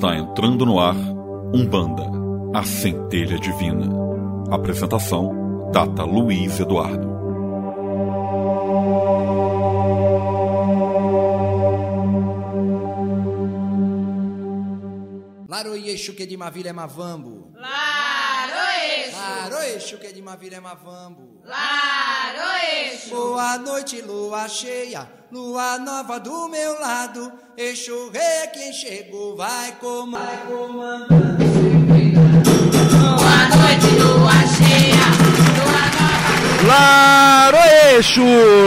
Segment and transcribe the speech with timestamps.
[0.00, 0.96] Está entrando no ar
[1.54, 2.04] Umbanda,
[2.54, 3.86] a centelha divina.
[4.50, 7.06] Apresentação: Data Luiz Eduardo.
[15.46, 17.52] Laroyeixo que de Mavila é Mavambo.
[19.40, 19.96] Laroeixo.
[19.96, 21.40] Que de Mavila é Mavambo.
[21.44, 23.08] Laroeixo.
[23.10, 27.32] Boa noite, lua cheia, lua nova do meu lado.
[27.56, 31.08] Eixo rei quem chegou vai comandando.
[32.90, 35.06] Boa noite, lua cheia.
[35.56, 37.50] Lua nova.
[37.50, 38.22] Laroeixo,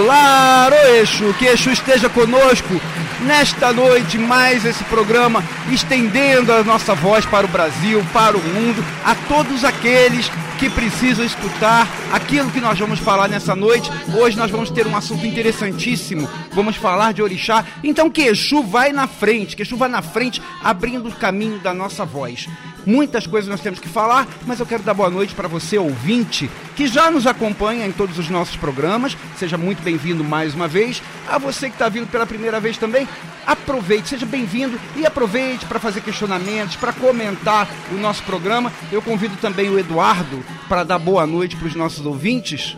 [0.08, 2.82] Laroeixo, que Exu esteja conosco
[3.22, 8.84] nesta noite, mais esse programa, estendendo a nossa voz para o Brasil, para o mundo,
[9.06, 10.30] a todos aqueles
[10.64, 13.92] que precisam escutar aquilo que nós vamos falar nessa noite.
[14.18, 17.66] Hoje nós vamos ter um assunto interessantíssimo, vamos falar de orixá.
[17.84, 21.74] Então que Exu vai na frente, que Exu vai na frente, abrindo o caminho da
[21.74, 22.48] nossa voz.
[22.86, 26.50] Muitas coisas nós temos que falar, mas eu quero dar boa noite para você, ouvinte,
[26.78, 29.18] que já nos acompanha em todos os nossos programas.
[29.36, 31.04] Seja muito bem-vindo mais uma vez.
[31.30, 33.06] A você que está vindo pela primeira vez também,
[33.46, 38.72] aproveite, seja bem-vindo e aproveite para fazer questionamentos, para comentar o nosso programa.
[38.92, 42.78] Eu convido também o Eduardo para dar boa noite para os nossos ouvintes.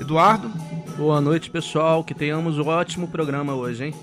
[0.00, 0.50] Eduardo,
[0.96, 2.02] Boa noite, pessoal.
[2.02, 3.94] Que tenhamos um ótimo programa hoje, hein?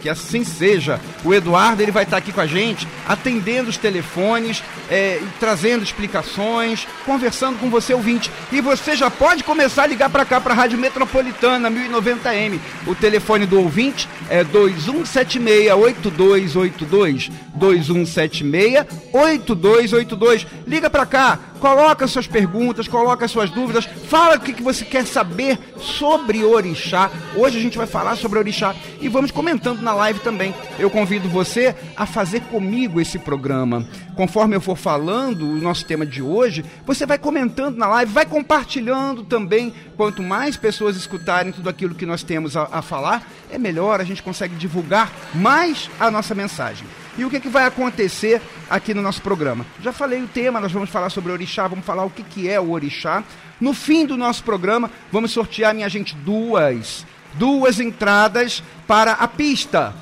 [0.00, 1.00] Que assim seja.
[1.24, 6.86] O Eduardo ele vai estar aqui com a gente, atendendo os telefones, é, trazendo explicações,
[7.04, 8.30] conversando com você ouvinte.
[8.52, 12.58] E você já pode começar a ligar para cá, para a Rádio Metropolitana 1090M.
[12.86, 17.30] O telefone do ouvinte é 2176-8282.
[17.58, 20.46] 2176-8282.
[20.66, 25.04] Liga para cá, coloca suas perguntas, coloca suas dúvidas, fala o que, que você quer
[25.04, 27.10] saber sobre orixá.
[27.34, 30.54] Hoje a gente vai falar sobre orixá e vamos comentando na live também.
[30.78, 33.84] Eu convido você a fazer comigo esse programa.
[34.14, 38.26] Conforme eu for falando o nosso tema de hoje, você vai comentando na live, vai
[38.26, 39.74] compartilhando também.
[39.96, 44.04] Quanto mais pessoas escutarem tudo aquilo que nós temos a, a falar, é melhor, a
[44.04, 46.86] gente consegue divulgar mais a nossa mensagem.
[47.18, 49.64] E o que, que vai acontecer aqui no nosso programa?
[49.82, 52.60] Já falei o tema, nós vamos falar sobre orixá, vamos falar o que, que é
[52.60, 53.24] o orixá.
[53.58, 59.94] No fim do nosso programa, vamos sortear, minha gente, duas, duas entradas para a pista.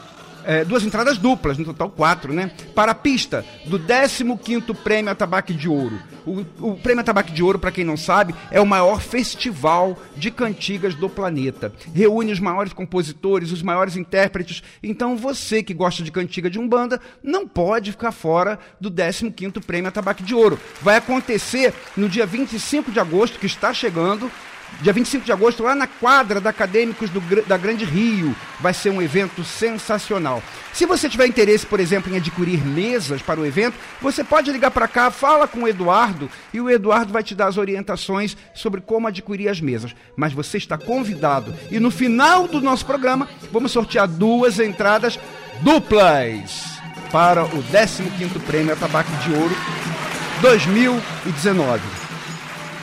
[0.46, 2.50] É, duas entradas duplas, no total quatro, né?
[2.74, 5.98] Para a pista do 15º Prêmio Atabaque de Ouro.
[6.26, 10.30] O, o Prêmio Atabaque de Ouro, para quem não sabe, é o maior festival de
[10.30, 11.72] cantigas do planeta.
[11.94, 14.62] Reúne os maiores compositores, os maiores intérpretes.
[14.82, 19.88] Então você que gosta de cantiga de Umbanda não pode ficar fora do 15º Prêmio
[19.88, 20.58] Atabaque de Ouro.
[20.80, 24.30] Vai acontecer no dia 25 de agosto, que está chegando,
[24.80, 28.90] Dia 25 de agosto, lá na quadra da Acadêmicos do, da Grande Rio, vai ser
[28.90, 30.42] um evento sensacional.
[30.72, 34.70] Se você tiver interesse, por exemplo, em adquirir mesas para o evento, você pode ligar
[34.70, 38.80] para cá, fala com o Eduardo e o Eduardo vai te dar as orientações sobre
[38.80, 39.94] como adquirir as mesas.
[40.16, 41.54] Mas você está convidado.
[41.70, 45.18] E no final do nosso programa, vamos sortear duas entradas
[45.60, 46.74] duplas
[47.10, 49.56] para o 15º Prêmio Atabaque de Ouro
[50.40, 52.03] 2019.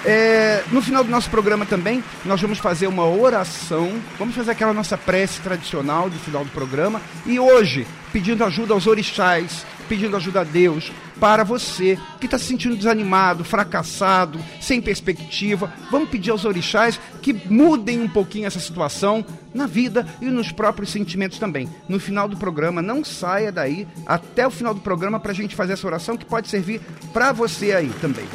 [0.04, 4.74] É, no final do nosso programa também, nós vamos fazer uma oração, vamos fazer aquela
[4.74, 7.02] nossa prece tradicional do final do programa.
[7.26, 12.46] E hoje, pedindo ajuda aos orixás, pedindo ajuda a Deus, para você que está se
[12.46, 19.24] sentindo desanimado, fracassado, sem perspectiva, vamos pedir aos orixás que mudem um pouquinho essa situação
[19.54, 21.70] na vida e nos próprios sentimentos também.
[21.88, 25.56] No final do programa, não saia daí até o final do programa para a gente
[25.56, 26.82] fazer essa oração que pode servir
[27.14, 28.26] para você aí também.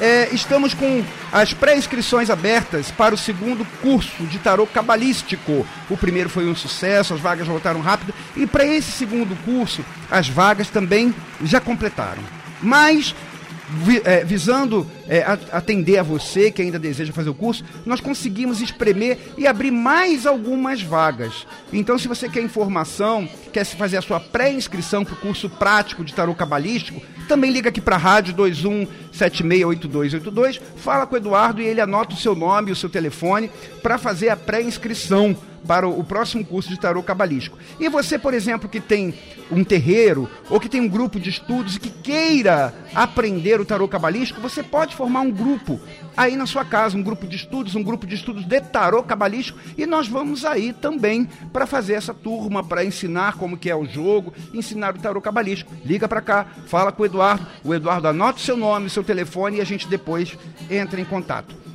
[0.00, 1.02] É, estamos com
[1.32, 5.66] as pré-inscrições abertas para o segundo curso de tarô cabalístico.
[5.88, 8.12] O primeiro foi um sucesso, as vagas voltaram rápido.
[8.36, 12.22] E para esse segundo curso, as vagas também já completaram.
[12.60, 13.14] Mas
[14.04, 19.18] é, visando é, atender a você que ainda deseja fazer o curso, nós conseguimos espremer
[19.36, 21.46] e abrir mais algumas vagas.
[21.72, 26.04] Então, se você quer informação, quer se fazer a sua pré-inscrição para o curso prático
[26.04, 31.66] de tarô cabalístico, também liga aqui para a rádio 21768282, fala com o Eduardo e
[31.66, 33.50] ele anota o seu nome e o seu telefone
[33.82, 37.58] para fazer a pré-inscrição para o próximo curso de tarô cabalístico.
[37.78, 39.14] E você, por exemplo, que tem
[39.50, 43.86] um terreiro ou que tem um grupo de estudos e que queira aprender o tarô
[43.86, 45.80] cabalístico, você pode formar um grupo
[46.16, 49.58] aí na sua casa, um grupo de estudos, um grupo de estudos de tarô cabalístico,
[49.76, 53.84] e nós vamos aí também para fazer essa turma, para ensinar como que é o
[53.84, 55.72] jogo, ensinar o tarô cabalístico.
[55.84, 59.58] Liga para cá, fala com o Eduardo, o Eduardo anota o seu nome, seu telefone
[59.58, 60.36] e a gente depois
[60.70, 61.65] entra em contato.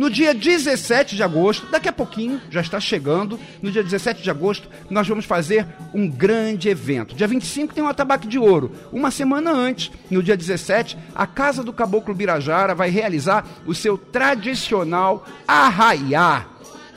[0.00, 4.30] No dia 17 de agosto, daqui a pouquinho, já está chegando, no dia 17 de
[4.30, 7.14] agosto, nós vamos fazer um grande evento.
[7.14, 8.72] Dia 25 tem o Atabaque de Ouro.
[8.90, 13.98] Uma semana antes, no dia 17, a Casa do Caboclo Birajara vai realizar o seu
[13.98, 16.46] tradicional arraiá.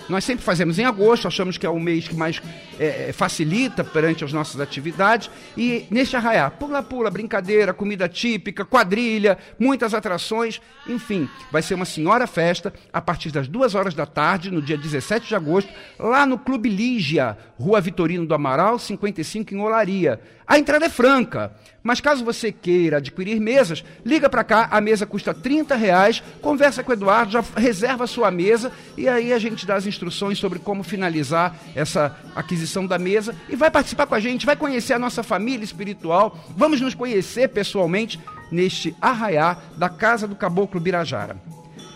[0.07, 2.41] Nós sempre fazemos em agosto, achamos que é o mês que mais
[2.79, 5.29] é, facilita perante as nossas atividades.
[5.57, 12.27] E neste arraiá, pula-pula, brincadeira, comida típica, quadrilha, muitas atrações, enfim, vai ser uma senhora
[12.27, 16.37] festa a partir das duas horas da tarde, no dia 17 de agosto, lá no
[16.37, 20.19] Clube Lígia, Rua Vitorino do Amaral, 55, em Olaria.
[20.45, 25.05] A entrada é franca, mas caso você queira adquirir mesas, liga para cá, a mesa
[25.05, 29.39] custa 30 reais, conversa com o Eduardo, já reserva a sua mesa e aí a
[29.39, 34.15] gente dá as instruções sobre como finalizar essa aquisição da mesa e vai participar com
[34.15, 38.19] a gente, vai conhecer a nossa família espiritual, vamos nos conhecer pessoalmente
[38.51, 41.37] neste arraiá da Casa do Caboclo Birajara.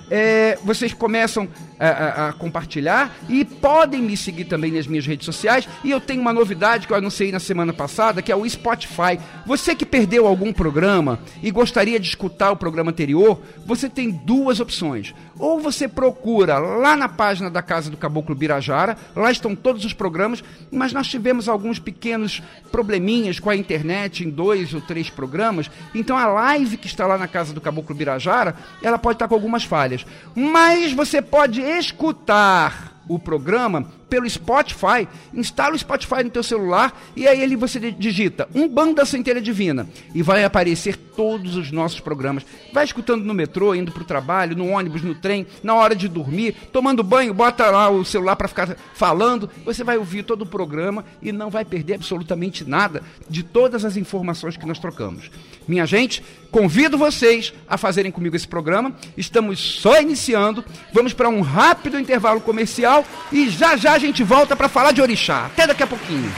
[0.10, 1.48] É, vocês começam
[1.80, 5.68] a, a, a, compartilhar e podem me seguir também nas minhas redes sociais.
[5.84, 9.20] E eu tenho uma novidade que eu anunciei na semana passada, que é o Spotify.
[9.46, 14.60] Você que perdeu algum programa e gostaria de escutar o programa anterior, você tem duas
[14.60, 15.14] opções.
[15.40, 19.94] Ou você procura lá na página da Casa do Caboclo Birajara, lá estão todos os
[19.94, 25.70] programas, mas nós tivemos alguns pequenos probleminhas com a internet em dois ou três programas.
[25.94, 29.36] Então a live que está lá na Casa do Caboclo Birajara, ela pode estar com
[29.36, 29.97] algumas falhas.
[30.36, 37.28] Mas você pode escutar o programa pelo Spotify, instala o Spotify no teu celular e
[37.28, 42.46] aí ele você digita um banda centelha divina e vai aparecer todos os nossos programas.
[42.72, 46.08] Vai escutando no metrô, indo para o trabalho, no ônibus, no trem, na hora de
[46.08, 50.46] dormir, tomando banho, bota lá o celular para ficar falando, você vai ouvir todo o
[50.46, 55.30] programa e não vai perder absolutamente nada de todas as informações que nós trocamos.
[55.68, 58.96] Minha gente, convido vocês a fazerem comigo esse programa.
[59.18, 60.64] Estamos só iniciando.
[60.94, 65.02] Vamos para um rápido intervalo comercial e já já a gente volta para falar de
[65.02, 65.48] orixá.
[65.48, 66.32] Até daqui a pouquinho.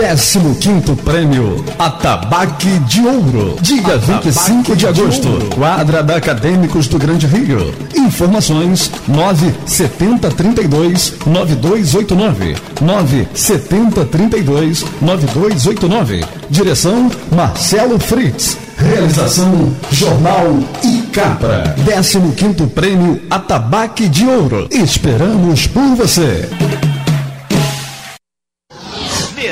[0.00, 3.56] 15 prêmio Atabaque de Ouro.
[3.60, 5.28] Dia 25 de agosto.
[5.54, 7.74] Quadra da Acadêmicos do Grande Rio.
[7.94, 12.56] Informações 97032 9289.
[12.80, 16.24] 97032 9289.
[16.48, 18.56] Direção Marcelo Fritz.
[18.78, 21.76] Realização Jornal e Capra.
[21.84, 24.66] 15 prêmio Atabaque de Ouro.
[24.70, 26.48] Esperamos por você.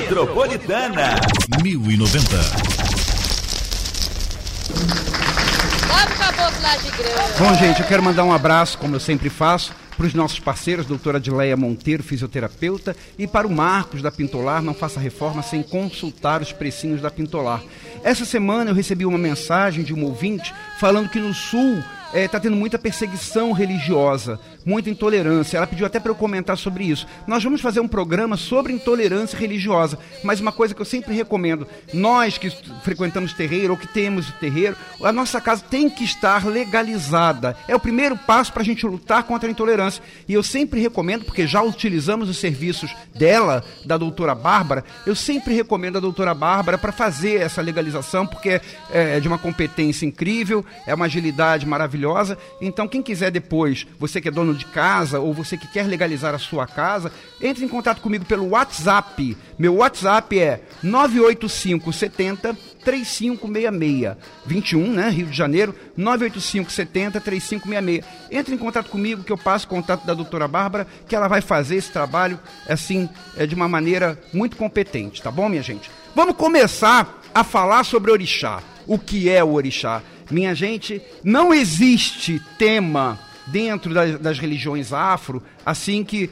[0.08, 1.16] Metropolitana
[1.62, 2.36] 1090.
[5.86, 7.38] Bota o caboclo lá de grana.
[7.38, 10.86] Bom, gente, eu quero mandar um abraço, como eu sempre faço, para os nossos parceiros,
[10.86, 16.40] doutora Adileia Monteiro, fisioterapeuta, e para o Marcos da Pintolar, não faça reforma sem consultar
[16.40, 17.62] os precinhos da Pintolar.
[18.02, 21.84] Essa semana eu recebi uma mensagem de um ouvinte falando que no sul
[22.14, 25.56] está tendo muita perseguição religiosa, muita intolerância.
[25.56, 27.06] Ela pediu até para eu comentar sobre isso.
[27.26, 31.66] Nós vamos fazer um programa sobre intolerância religiosa, mas uma coisa que eu sempre recomendo:
[31.92, 32.50] nós que
[32.82, 37.56] frequentamos terreiro ou que temos terreiro, a nossa casa tem que estar legalizada.
[37.66, 40.02] É o primeiro passo para a gente lutar contra a intolerância.
[40.28, 45.54] E eu sempre recomendo, porque já utilizamos os serviços dela, da doutora Bárbara, eu sempre
[45.54, 48.60] recomendo a doutora Bárbara para fazer essa legalização, porque
[48.90, 52.36] é de uma competência incrível, é uma agilidade maravilhosa.
[52.60, 56.34] Então, quem quiser depois, você que é dono de casa ou você que quer legalizar
[56.34, 59.36] a sua casa, entre em contato comigo pelo WhatsApp.
[59.58, 68.04] Meu WhatsApp é 985 70 3566 21, né, Rio de Janeiro, 985 70 3566.
[68.30, 71.40] Entre em contato comigo que eu passo o contato da doutora Bárbara, que ela vai
[71.40, 72.38] fazer esse trabalho
[72.68, 75.90] assim, é, de uma maneira muito competente, tá bom, minha gente?
[76.14, 78.62] Vamos começar a falar sobre orixá.
[78.86, 80.02] O que é o orixá?
[80.30, 83.18] Minha gente, não existe tema
[83.50, 86.30] dentro das, das religiões afro assim que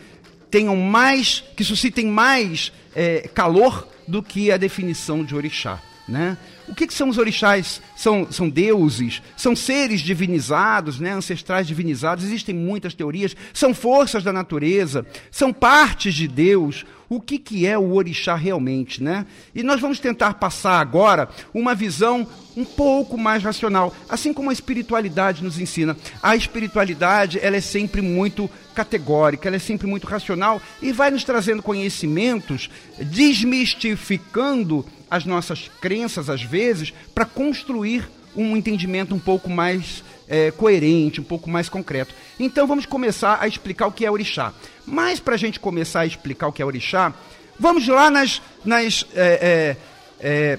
[0.51, 5.81] tenham mais, que suscitem mais é, calor do que a definição de orixá.
[6.09, 6.39] Né?
[6.69, 7.83] O que, que, são os orixás?
[7.97, 11.13] São, são deuses, são seres divinizados, né?
[11.13, 16.87] ancestrais divinizados, existem muitas teorias, são forças da natureza, são partes de Deus.
[17.09, 19.03] O que, que é o orixá realmente?
[19.03, 19.27] Né?
[19.55, 24.53] E nós vamos tentar passar agora uma visão um pouco mais racional, assim como a
[24.53, 25.97] espiritualidade nos ensina.
[26.23, 31.23] A espiritualidade ela é sempre muito categórica, ela é sempre muito racional e vai nos
[31.23, 40.03] trazendo conhecimentos, desmistificando as nossas crenças, às vezes, para construir um entendimento um pouco mais
[40.29, 42.15] é, coerente, um pouco mais concreto.
[42.39, 44.53] Então vamos começar a explicar o que é orixá.
[44.85, 47.13] Mas para a gente começar a explicar o que é orixá,
[47.59, 49.77] vamos lá nas, nas, é,
[50.21, 50.59] é, é,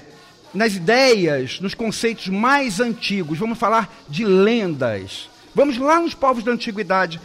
[0.52, 3.38] nas ideias, nos conceitos mais antigos.
[3.38, 5.28] Vamos falar de lendas.
[5.54, 7.20] Vamos lá nos povos da antiguidade.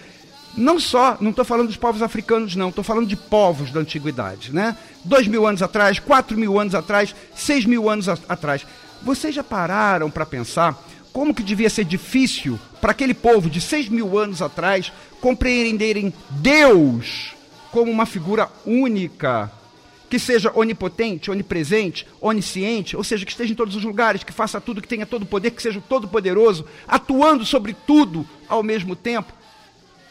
[0.55, 4.53] Não só, não estou falando dos povos africanos, não, estou falando de povos da antiguidade,
[4.53, 4.77] né?
[5.03, 8.65] Dois mil anos atrás, quatro mil anos atrás, seis mil anos a, atrás.
[9.01, 10.79] Vocês já pararam para pensar
[11.13, 14.91] como que devia ser difícil para aquele povo de seis mil anos atrás
[15.21, 17.35] compreenderem Deus
[17.71, 19.51] como uma figura única,
[20.09, 24.61] que seja onipotente, onipresente, onisciente, ou seja, que esteja em todos os lugares, que faça
[24.61, 28.95] tudo, que tenha todo o poder, que seja todo poderoso, atuando sobre tudo ao mesmo
[28.95, 29.33] tempo.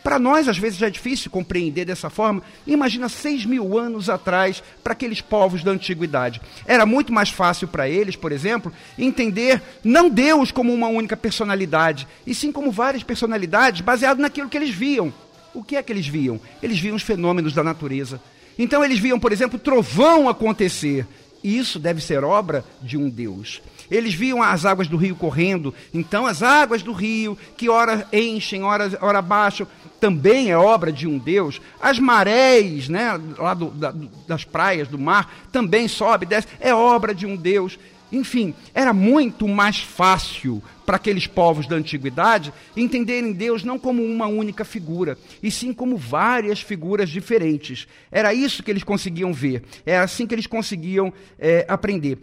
[0.02, 2.42] Para nós, às vezes, já é difícil compreender dessa forma.
[2.66, 6.40] Imagina seis mil anos atrás, para aqueles povos da antiguidade.
[6.66, 12.09] Era muito mais fácil para eles, por exemplo, entender não Deus como uma única personalidade,
[12.26, 15.12] e sim como várias personalidades, baseado naquilo que eles viam.
[15.54, 16.40] O que é que eles viam?
[16.62, 18.21] Eles viam os fenômenos da natureza.
[18.59, 21.06] Então, eles viam, por exemplo, trovão acontecer.
[21.44, 23.61] E isso deve ser obra de um Deus.
[23.90, 28.62] Eles viam as águas do rio correndo, então as águas do rio, que ora enchem,
[28.62, 29.66] ora, ora baixam,
[30.02, 31.61] também é obra de um Deus.
[31.80, 33.94] As marés, né, lá do, da,
[34.26, 37.78] das praias, do mar, também sobe, desce, é obra de um Deus.
[38.11, 44.26] Enfim, era muito mais fácil para aqueles povos da antiguidade entenderem Deus não como uma
[44.26, 47.87] única figura, e sim como várias figuras diferentes.
[48.11, 52.18] Era isso que eles conseguiam ver, era assim que eles conseguiam é, aprender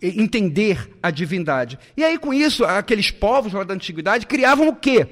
[0.00, 1.78] entender a divindade.
[1.96, 5.08] E aí, com isso, aqueles povos lá da antiguidade criavam o quê?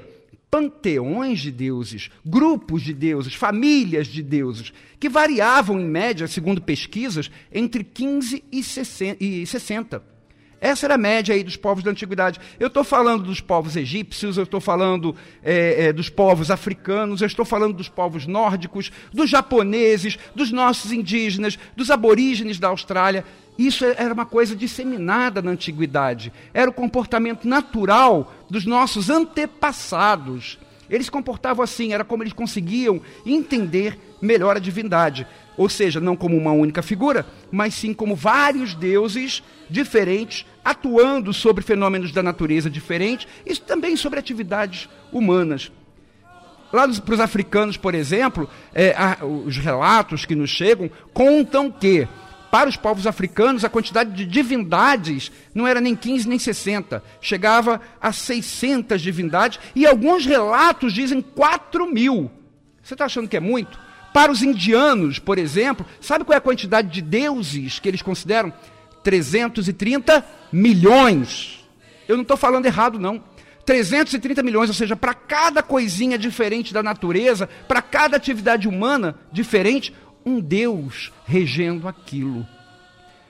[0.55, 7.29] Panteões de deuses, grupos de deuses, famílias de deuses, que variavam em média, segundo pesquisas,
[7.53, 10.01] entre 15 e 60.
[10.61, 12.41] Essa era a média aí dos povos da antiguidade.
[12.61, 17.27] Eu estou falando dos povos egípcios, eu estou falando é, é, dos povos africanos, eu
[17.27, 23.25] estou falando dos povos nórdicos, dos japoneses, dos nossos indígenas, dos aborígenes da Austrália.
[23.59, 26.33] Isso era uma coisa disseminada na antiguidade.
[26.53, 30.59] Era o comportamento natural dos nossos antepassados.
[30.91, 35.27] Eles comportavam assim, era como eles conseguiam entender melhor a divindade.
[35.57, 41.63] Ou seja, não como uma única figura, mas sim como vários deuses diferentes atuando sobre
[41.63, 45.71] fenômenos da natureza diferentes e também sobre atividades humanas.
[46.73, 52.09] Lá para os africanos, por exemplo, é, os relatos que nos chegam contam que
[52.55, 57.81] para os povos africanos, a quantidade de divindades não era nem 15 nem 60, chegava
[58.01, 62.31] a 600 divindades, e alguns relatos dizem 4 mil.
[62.81, 63.77] Você está achando que é muito?
[64.13, 68.53] Para os indianos, por exemplo, sabe qual é a quantidade de deuses que eles consideram?
[69.03, 71.59] 330 milhões.
[72.07, 73.21] Eu não estou falando errado, não.
[73.67, 79.93] 330 milhões, ou seja, para cada coisinha diferente da natureza, para cada atividade humana diferente,
[80.25, 82.47] um Deus regendo aquilo.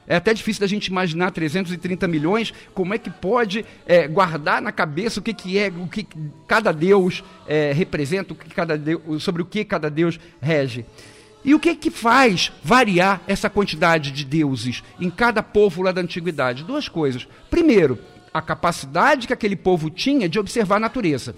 [0.07, 4.71] É até difícil da gente imaginar 330 milhões, como é que pode é, guardar na
[4.71, 6.07] cabeça o que, que é, o que
[6.47, 10.85] cada Deus é, representa, o que cada Deus, sobre o que cada Deus rege.
[11.43, 16.01] E o que que faz variar essa quantidade de deuses em cada povo lá da
[16.01, 16.65] antiguidade?
[16.65, 17.27] Duas coisas.
[17.51, 17.99] Primeiro,
[18.33, 21.35] a capacidade que aquele povo tinha de observar a natureza.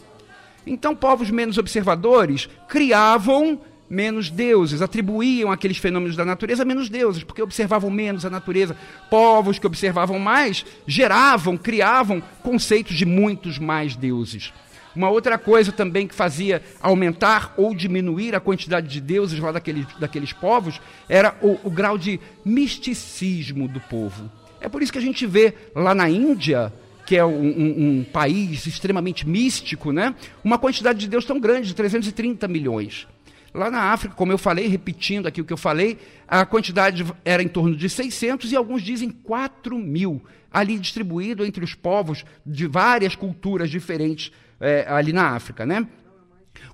[0.67, 7.43] Então, povos menos observadores criavam menos deuses, atribuíam aqueles fenômenos da natureza menos deuses, porque
[7.43, 8.77] observavam menos a natureza.
[9.11, 14.53] Povos que observavam mais geravam, criavam conceitos de muitos mais deuses.
[14.97, 19.87] Uma outra coisa também que fazia aumentar ou diminuir a quantidade de deuses lá daqueles,
[20.01, 24.31] daqueles povos era o, o grau de misticismo do povo.
[24.59, 26.73] É por isso que a gente vê lá na Índia,
[27.05, 30.15] que é um, um, um, país extremamente místico, né?
[30.43, 33.07] uma quantidade de deuses tão grande, de 330 milhões.
[33.55, 35.99] Lá na África, como eu falei, repetindo aqui o que eu falei,
[36.29, 40.23] a quantidade era em torno de 600 e alguns dizem 4 mil,
[40.53, 45.65] ali distribuído entre os povos de várias culturas diferentes é, ali na África.
[45.65, 45.87] Né?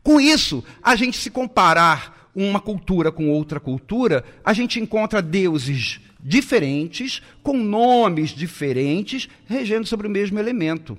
[0.02, 6.00] Com isso, a gente se comparar uma cultura com outra cultura, a gente encontra deuses
[6.22, 10.96] diferentes, com nomes diferentes, regendo sobre o mesmo elemento.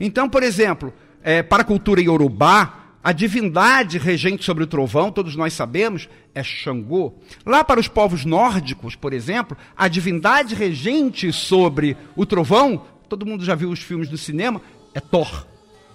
[0.00, 5.36] Então, por exemplo, é, para a cultura iorubá, a divindade regente sobre o trovão, todos
[5.36, 7.14] nós sabemos, é Xangô.
[7.46, 13.44] Lá para os povos nórdicos, por exemplo, a divindade regente sobre o trovão, todo mundo
[13.44, 14.60] já viu os filmes do cinema,
[14.92, 15.46] é Thor.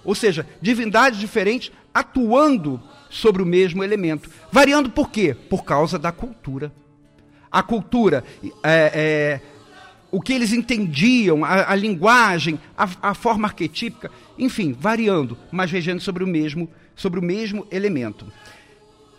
[0.06, 4.30] Ou seja, divindades diferentes atuando sobre o mesmo elemento.
[4.50, 5.36] Variando por quê?
[5.50, 6.72] Por causa da cultura.
[7.51, 8.24] A cultura,
[8.63, 9.41] é, é,
[10.10, 16.00] o que eles entendiam, a, a linguagem, a, a forma arquetípica, enfim, variando, mas regendo
[16.00, 18.25] sobre o mesmo sobre o mesmo elemento.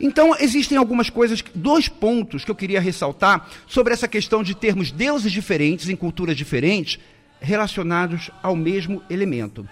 [0.00, 4.90] Então, existem algumas coisas, dois pontos que eu queria ressaltar sobre essa questão de termos
[4.90, 6.98] deuses diferentes em culturas diferentes
[7.40, 9.68] relacionados ao mesmo elemento.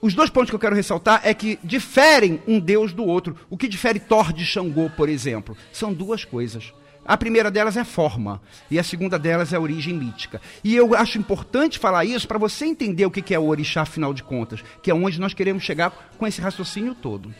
[0.00, 3.36] Os dois pontos que eu quero ressaltar é que diferem um deus do outro.
[3.50, 5.56] O que difere Thor de Xangô, por exemplo?
[5.72, 6.72] São duas coisas.
[7.04, 8.40] A primeira delas é forma
[8.70, 10.40] e a segunda delas é a origem mítica.
[10.62, 14.12] E eu acho importante falar isso para você entender o que é o orixá, afinal
[14.12, 17.34] de contas, que é onde nós queremos chegar com esse raciocínio todo.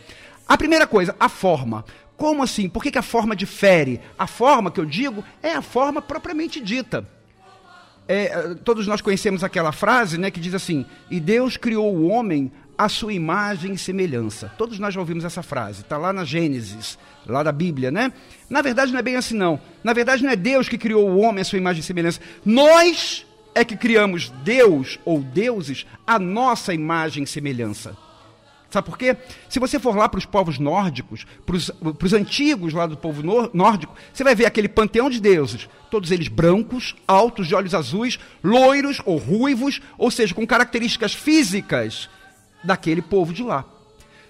[0.49, 1.85] A primeira coisa, a forma.
[2.17, 2.69] Como assim?
[2.69, 4.01] Por que, que a forma difere?
[4.19, 7.07] A forma que eu digo é a forma propriamente dita.
[8.09, 12.51] É, todos nós conhecemos aquela frase né, que diz assim: E Deus criou o homem
[12.79, 14.51] à sua imagem e semelhança.
[14.57, 18.13] Todos nós já ouvimos essa frase, está lá na Gênesis, lá da Bíblia, né?
[18.49, 19.61] Na verdade não é bem assim não.
[19.85, 22.21] Na verdade não é Deus que criou o homem à sua imagem e semelhança.
[22.45, 27.97] Nós é que criamos Deus ou deuses à nossa imagem e semelhança.
[28.71, 29.17] Sabe por quê?
[29.49, 31.57] Se você for lá para os povos nórdicos, para
[32.07, 33.23] os antigos lá do povo
[33.55, 38.19] nórdico, você vai ver aquele panteão de deuses, todos eles brancos, altos, de olhos azuis,
[38.45, 42.11] loiros ou ruivos, ou seja, com características físicas
[42.63, 43.65] daquele povo de lá.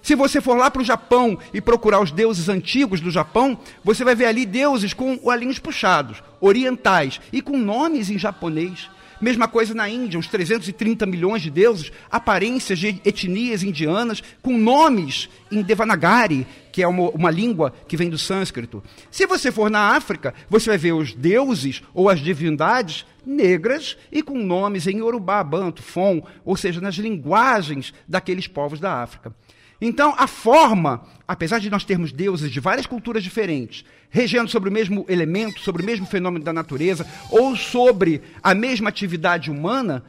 [0.09, 4.03] Se você for lá para o Japão e procurar os deuses antigos do Japão, você
[4.05, 8.89] vai ver ali deuses com olhinhos puxados, orientais e com nomes em japonês.
[9.21, 15.29] Mesma coisa na Índia, uns 330 milhões de deuses, aparências de etnias indianas, com nomes
[15.53, 18.83] em Devanagari, que é uma, uma, língua que vem do sânscrito.
[19.11, 24.23] Se você for na África, você vai ver os deuses ou as divindades negras e
[24.23, 29.35] com nomes em Yorubá, Banto, Fon, ou seja, nas linguagens daqueles povos da África.
[29.81, 34.73] Então, a forma, apesar de nós termos deuses de várias culturas diferentes, regendo sobre o
[34.73, 40.05] mesmo elemento, sobre o mesmo fenômeno da natureza, ou sobre a mesma atividade humana,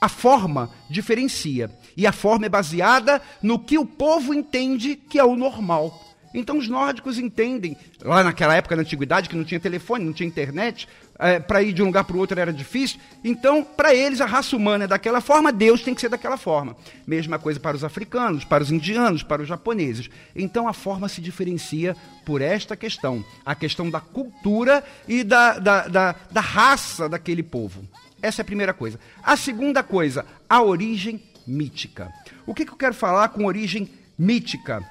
[0.00, 1.70] a forma diferencia.
[1.96, 6.07] E a forma é baseada no que o povo entende que é o normal.
[6.34, 10.26] Então os nórdicos entendem, lá naquela época na antiguidade, que não tinha telefone, não tinha
[10.26, 10.88] internet,
[11.18, 13.00] é, para ir de um lugar para o outro era difícil.
[13.24, 16.76] Então, para eles, a raça humana é daquela forma, Deus tem que ser daquela forma.
[17.06, 20.08] Mesma coisa para os africanos, para os indianos, para os japoneses.
[20.34, 25.88] Então, a forma se diferencia por esta questão: a questão da cultura e da, da,
[25.88, 27.82] da, da raça daquele povo.
[28.22, 28.98] Essa é a primeira coisa.
[29.22, 32.12] A segunda coisa, a origem mítica.
[32.46, 33.88] O que, que eu quero falar com origem
[34.18, 34.84] mítica?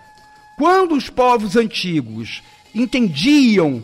[0.57, 2.41] Quando os povos antigos
[2.73, 3.83] entendiam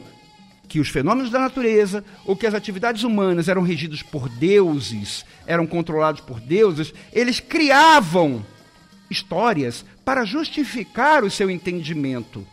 [0.68, 5.68] que os fenômenos da natureza ou que as atividades humanas eram regidos por deuses, eram
[5.68, 8.44] controlados por deuses, eles criavam
[9.08, 12.44] histórias para justificar o seu entendimento,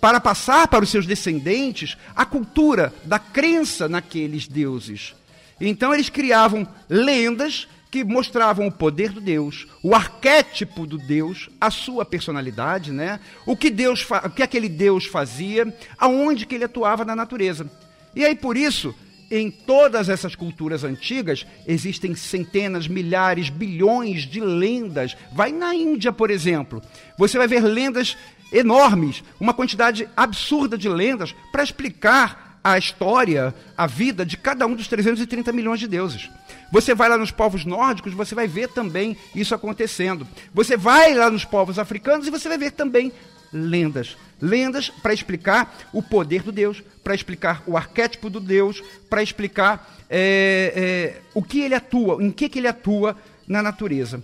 [0.00, 5.16] para passar para os seus descendentes a cultura da crença naqueles deuses.
[5.60, 11.70] Então eles criavam lendas que mostravam o poder do Deus, o arquétipo do Deus, a
[11.70, 13.18] sua personalidade, né?
[13.46, 17.70] O que Deus, o que aquele Deus fazia, aonde que ele atuava na natureza.
[18.14, 18.94] E aí por isso
[19.30, 25.16] em todas essas culturas antigas existem centenas, milhares, bilhões de lendas.
[25.32, 26.82] Vai na Índia, por exemplo.
[27.18, 28.16] Você vai ver lendas
[28.50, 34.74] enormes, uma quantidade absurda de lendas para explicar a história, a vida de cada um
[34.74, 36.30] dos 330 milhões de deuses.
[36.70, 40.26] Você vai lá nos povos nórdicos, você vai ver também isso acontecendo.
[40.52, 43.12] Você vai lá nos povos africanos e você vai ver também
[43.52, 44.16] lendas.
[44.40, 49.98] Lendas para explicar o poder do Deus, para explicar o arquétipo do Deus, para explicar
[50.08, 54.22] é, é, o que ele atua, em que, que ele atua na natureza.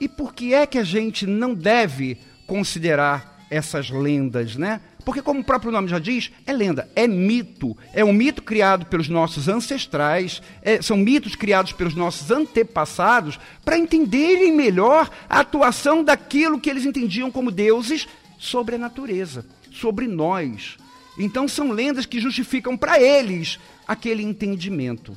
[0.00, 4.80] E por que é que a gente não deve considerar essas lendas, né?
[5.04, 7.76] Porque, como o próprio nome já diz, é lenda, é mito.
[7.92, 13.78] É um mito criado pelos nossos ancestrais, é, são mitos criados pelos nossos antepassados para
[13.78, 18.08] entenderem melhor a atuação daquilo que eles entendiam como deuses
[18.38, 20.76] sobre a natureza, sobre nós.
[21.18, 25.16] Então, são lendas que justificam para eles aquele entendimento.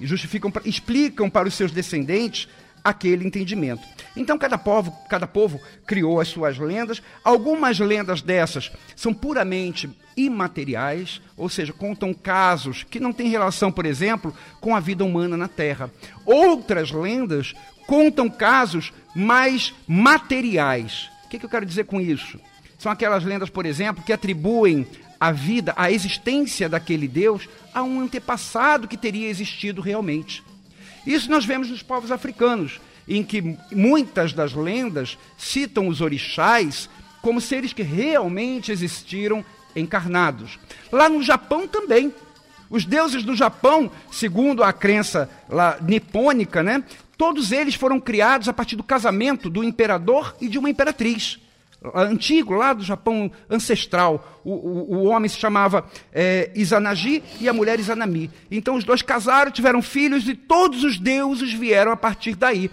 [0.00, 2.48] E justificam, explicam para os seus descendentes
[2.84, 3.82] aquele entendimento.
[4.14, 7.02] Então cada povo, cada povo criou as suas lendas.
[7.24, 13.86] Algumas lendas dessas são puramente imateriais, ou seja, contam casos que não têm relação, por
[13.86, 15.90] exemplo, com a vida humana na Terra.
[16.24, 17.54] Outras lendas
[17.86, 21.10] contam casos mais materiais.
[21.24, 22.38] O que, que eu quero dizer com isso?
[22.78, 24.86] São aquelas lendas, por exemplo, que atribuem
[25.18, 30.44] a vida, a existência daquele Deus a um antepassado que teria existido realmente.
[31.06, 36.88] Isso nós vemos nos povos africanos, em que muitas das lendas citam os orixás
[37.20, 40.58] como seres que realmente existiram encarnados.
[40.90, 42.12] Lá no Japão também.
[42.70, 46.82] Os deuses do Japão, segundo a crença lá, nipônica, né,
[47.16, 51.38] todos eles foram criados a partir do casamento do imperador e de uma imperatriz
[51.94, 54.40] antigo, lá do Japão ancestral.
[54.44, 58.30] O, o, o homem se chamava é, Izanagi e a mulher Izanami.
[58.50, 62.70] Então os dois casaram, tiveram filhos e todos os deuses vieram a partir daí.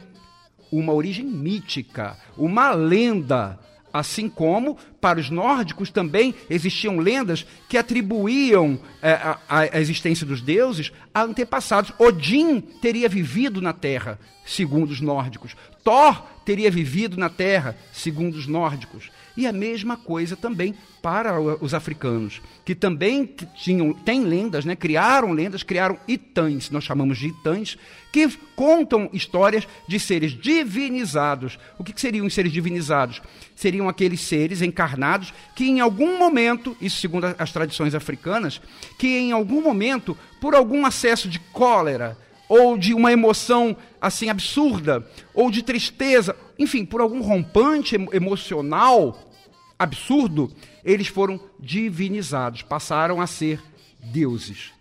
[0.72, 3.60] Uma origem mítica, uma lenda.
[3.94, 10.42] Assim como, para os nórdicos também existiam lendas que atribuíam é, a, a, existência dos
[10.42, 11.94] deuses a antepassados.
[12.00, 15.56] Odin teria vivido na Terra, segundo os nórdicos.
[15.84, 19.12] Thor teria vivido na terra, segundo os nórdicos.
[19.36, 24.76] E a mesma coisa também para os africanos, que também tinham, têm lendas, né?
[24.76, 27.78] criaram lendas, criaram itãs, nós chamamos de itãs,
[28.12, 31.58] que contam histórias de seres divinizados.
[31.80, 33.22] O que, que seriam os seres divinizados?
[33.56, 38.62] Seriam aqueles seres encarnados que em algum momento, isso segundo as tradições africanas,
[39.00, 42.18] que em algum momento, por algum acesso de cólera,
[42.52, 49.32] ou de uma emoção assim absurda, ou de tristeza, enfim, por algum rompante emocional
[49.80, 50.52] absurdo,
[50.84, 53.64] eles foram divinizados, passaram a ser
[54.04, 54.74] deuses.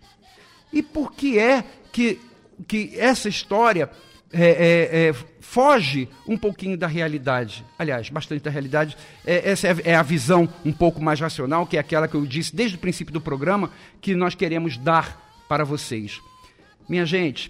[0.73, 2.19] E por que é que,
[2.67, 3.89] que essa história
[4.33, 7.65] é, é, é, foge um pouquinho da realidade.
[7.79, 8.97] Aliás, bastante da realidade.
[9.25, 12.25] É, essa é, é a visão um pouco mais racional, que é aquela que eu
[12.25, 16.19] disse desde o princípio do programa, que nós queremos dar para vocês.
[16.89, 17.49] Minha gente,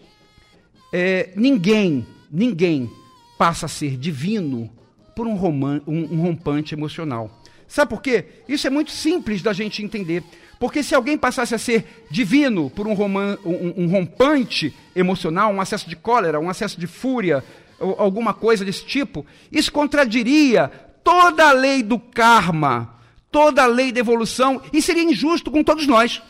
[0.91, 2.89] é, ninguém, ninguém
[3.37, 4.69] passa a ser divino
[5.15, 7.41] por um, roman, um, um rompante emocional.
[7.67, 8.25] Sabe por quê?
[8.47, 10.23] Isso é muito simples da gente entender.
[10.59, 15.61] Porque se alguém passasse a ser divino por um, roman, um, um rompante emocional, um
[15.61, 17.43] acesso de cólera, um acesso de fúria,
[17.97, 20.67] alguma coisa desse tipo, isso contradiria
[21.03, 22.93] toda a lei do karma,
[23.31, 26.21] toda a lei da evolução, e seria injusto com todos nós.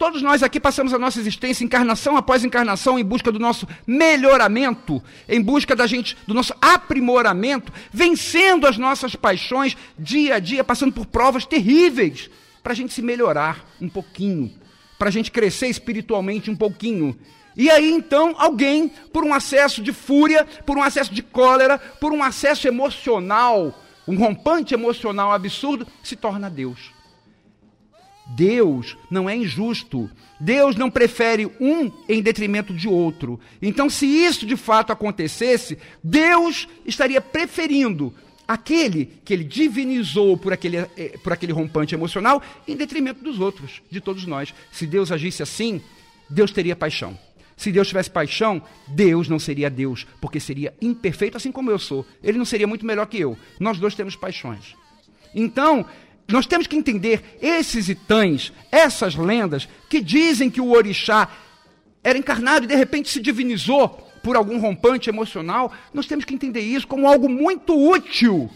[0.00, 5.02] Todos nós aqui passamos a nossa existência, encarnação após encarnação, em busca do nosso melhoramento,
[5.28, 10.90] em busca da gente, do nosso aprimoramento, vencendo as nossas paixões dia a dia, passando
[10.90, 12.30] por provas terríveis,
[12.62, 14.50] para a gente se melhorar um pouquinho,
[14.98, 17.14] para a gente crescer espiritualmente um pouquinho.
[17.54, 22.10] E aí então alguém, por um acesso de fúria, por um acesso de cólera, por
[22.10, 26.99] um acesso emocional, um rompante emocional absurdo, se torna Deus.
[28.36, 30.10] Deus não é injusto.
[30.38, 33.38] Deus não prefere um em detrimento de outro.
[33.60, 38.14] Então, se isso de fato acontecesse, Deus estaria preferindo
[38.46, 43.82] aquele que ele divinizou por aquele, eh, por aquele rompante emocional em detrimento dos outros,
[43.90, 44.54] de todos nós.
[44.72, 45.80] Se Deus agisse assim,
[46.28, 47.18] Deus teria paixão.
[47.56, 52.06] Se Deus tivesse paixão, Deus não seria Deus, porque seria imperfeito assim como eu sou.
[52.22, 53.36] Ele não seria muito melhor que eu.
[53.58, 54.74] Nós dois temos paixões.
[55.34, 55.84] Então,
[56.28, 61.28] nós temos que entender esses itãs, essas lendas, que dizem que o orixá
[62.02, 63.88] era encarnado e de repente se divinizou
[64.22, 65.72] por algum rompante emocional.
[65.92, 68.50] Nós temos que entender isso como algo muito útil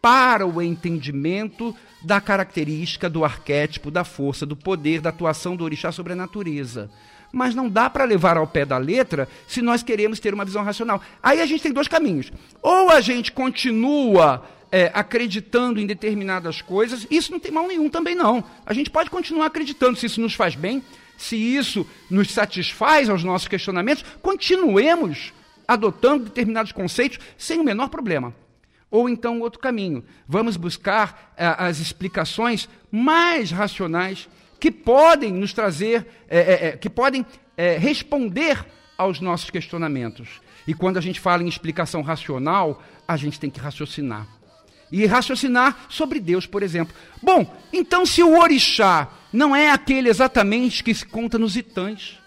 [0.00, 5.92] para o entendimento da característica do arquétipo, da força, do poder, da atuação do orixá
[5.92, 6.90] sobre a natureza.
[7.32, 10.64] Mas não dá para levar ao pé da letra se nós queremos ter uma visão
[10.64, 11.00] racional.
[11.22, 12.32] Aí a gente tem dois caminhos.
[12.62, 18.14] Ou a gente continua é, acreditando em determinadas coisas, isso não tem mal nenhum também
[18.14, 18.44] não.
[18.64, 20.82] A gente pode continuar acreditando se isso nos faz bem,
[21.16, 25.32] se isso nos satisfaz aos nossos questionamentos, continuemos
[25.66, 28.34] adotando determinados conceitos sem o menor problema.
[28.90, 34.28] Ou então outro caminho, vamos buscar é, as explicações mais racionais
[34.58, 37.24] que podem nos trazer, é, é, é, que podem
[37.56, 38.64] é, responder
[38.98, 40.40] aos nossos questionamentos.
[40.66, 44.26] E quando a gente fala em explicação racional, a gente tem que raciocinar.
[44.90, 46.94] E raciocinar sobre Deus, por exemplo.
[47.22, 52.18] Bom, então se o orixá não é aquele exatamente que se conta nos itãs,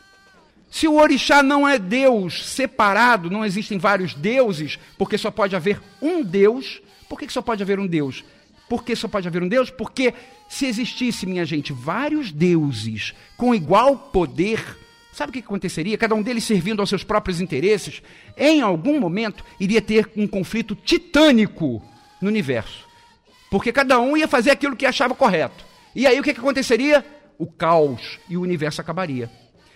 [0.73, 5.79] se o orixá não é Deus separado, não existem vários deuses, porque só pode haver
[6.01, 8.23] um Deus, por que só pode haver um Deus?
[8.67, 9.69] Por que só pode haver um Deus?
[9.69, 10.15] Porque
[10.49, 14.77] se existisse, minha gente, vários deuses com igual poder,
[15.11, 15.95] sabe o que aconteceria?
[15.95, 18.01] Cada um deles servindo aos seus próprios interesses,
[18.35, 21.83] em algum momento iria ter um conflito titânico
[22.23, 22.87] no universo.
[23.51, 25.63] Porque cada um ia fazer aquilo que achava correto.
[25.95, 27.05] E aí o que, que aconteceria?
[27.37, 29.29] O caos e o universo acabaria.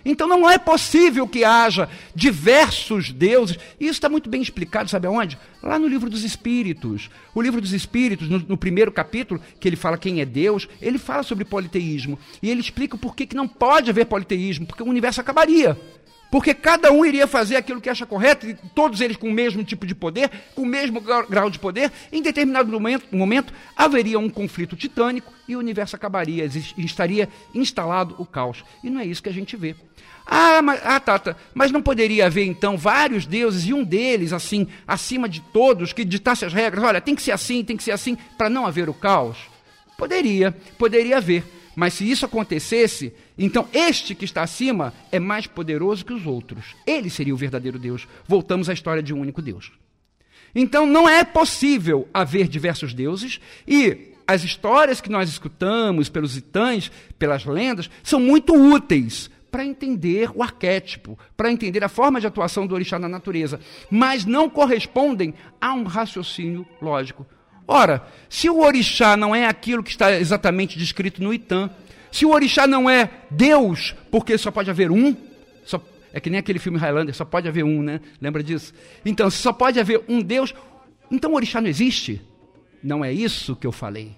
[0.05, 3.59] Então não é possível que haja diversos deuses.
[3.79, 5.37] E isso está muito bem explicado, sabe aonde?
[5.61, 7.09] Lá no livro dos Espíritos.
[7.35, 10.97] O livro dos Espíritos, no, no, primeiro capítulo, que ele fala quem é Deus, ele
[10.97, 12.17] fala sobre politeísmo.
[12.41, 15.77] E ele explica o porquê que não pode haver politeísmo, porque o universo acabaria.
[16.29, 19.63] Porque cada um iria fazer aquilo que acha correto, e todos eles com o mesmo
[19.63, 21.91] tipo de poder, com o mesmo grau de poder.
[22.11, 26.45] Em determinado momento, momento haveria um conflito titânico e o universo acabaria,
[26.77, 28.63] estaria instalado o caos.
[28.83, 29.75] E não é isso que a gente vê.
[30.29, 34.67] Ah, mas, ah, Tata, mas não poderia haver então vários deuses e um deles, assim,
[34.85, 36.83] acima de todos, que ditasse as regras?
[36.83, 39.37] Olha, tem que ser assim, tem que ser assim, para não haver o caos?
[39.97, 41.45] Poderia, poderia haver.
[41.79, 46.75] Mas se isso acontecesse, então este que está acima é mais poderoso que os outros.
[46.87, 48.07] Ele seria o verdadeiro Deus.
[48.27, 49.71] Voltamos à história de um único Deus.
[50.55, 56.91] Então não é possível haver diversos deuses e as histórias que nós escutamos pelos itãs,
[57.19, 62.65] pelas lendas, são muito úteis para entender o arquétipo, para entender a forma de atuação
[62.65, 63.59] do orixá na natureza,
[63.91, 67.23] mas não correspondem a um raciocínio lógico.
[67.67, 71.69] Ora, se o orixá não é aquilo que está exatamente descrito no Itã,
[72.11, 75.15] se o orixá não é Deus, porque só pode haver um,
[75.65, 75.81] só,
[76.13, 77.99] é que nem aquele filme Highlander, só pode haver um, né?
[78.21, 78.73] Lembra disso?
[79.05, 80.53] Então, se só pode haver um Deus,
[81.11, 82.21] então o orixá não existe?
[82.81, 84.15] Não é isso que eu falei.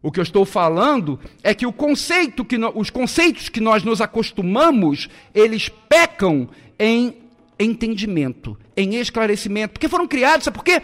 [0.00, 4.00] O que eu estou falando é que conceito que no, os conceitos que nós nos
[4.00, 7.16] acostumamos, eles pecam em
[7.58, 10.80] entendimento, em esclarecimento, porque foram criados, sabe por quê?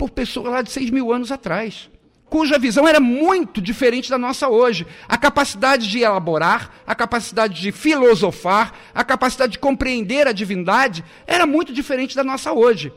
[0.00, 1.90] Por pessoas lá de 6 mil anos atrás,
[2.24, 4.86] cuja visão era muito diferente da nossa hoje.
[5.06, 11.44] A capacidade de elaborar, a capacidade de filosofar, a capacidade de compreender a divindade era
[11.44, 12.90] muito diferente da nossa hoje.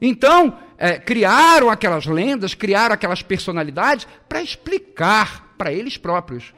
[0.00, 6.52] Então, é, criaram aquelas lendas, criaram aquelas personalidades para explicar para eles próprios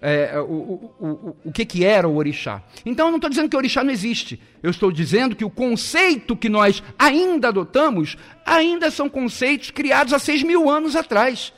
[0.00, 2.62] é, é, o, o, o, o que, que era o orixá.
[2.86, 4.40] Então eu não estou dizendo que o orixá não existe.
[4.62, 10.18] Eu estou dizendo que o conceito que nós ainda adotamos ainda são conceitos criados há
[10.18, 11.52] seis mil anos atrás.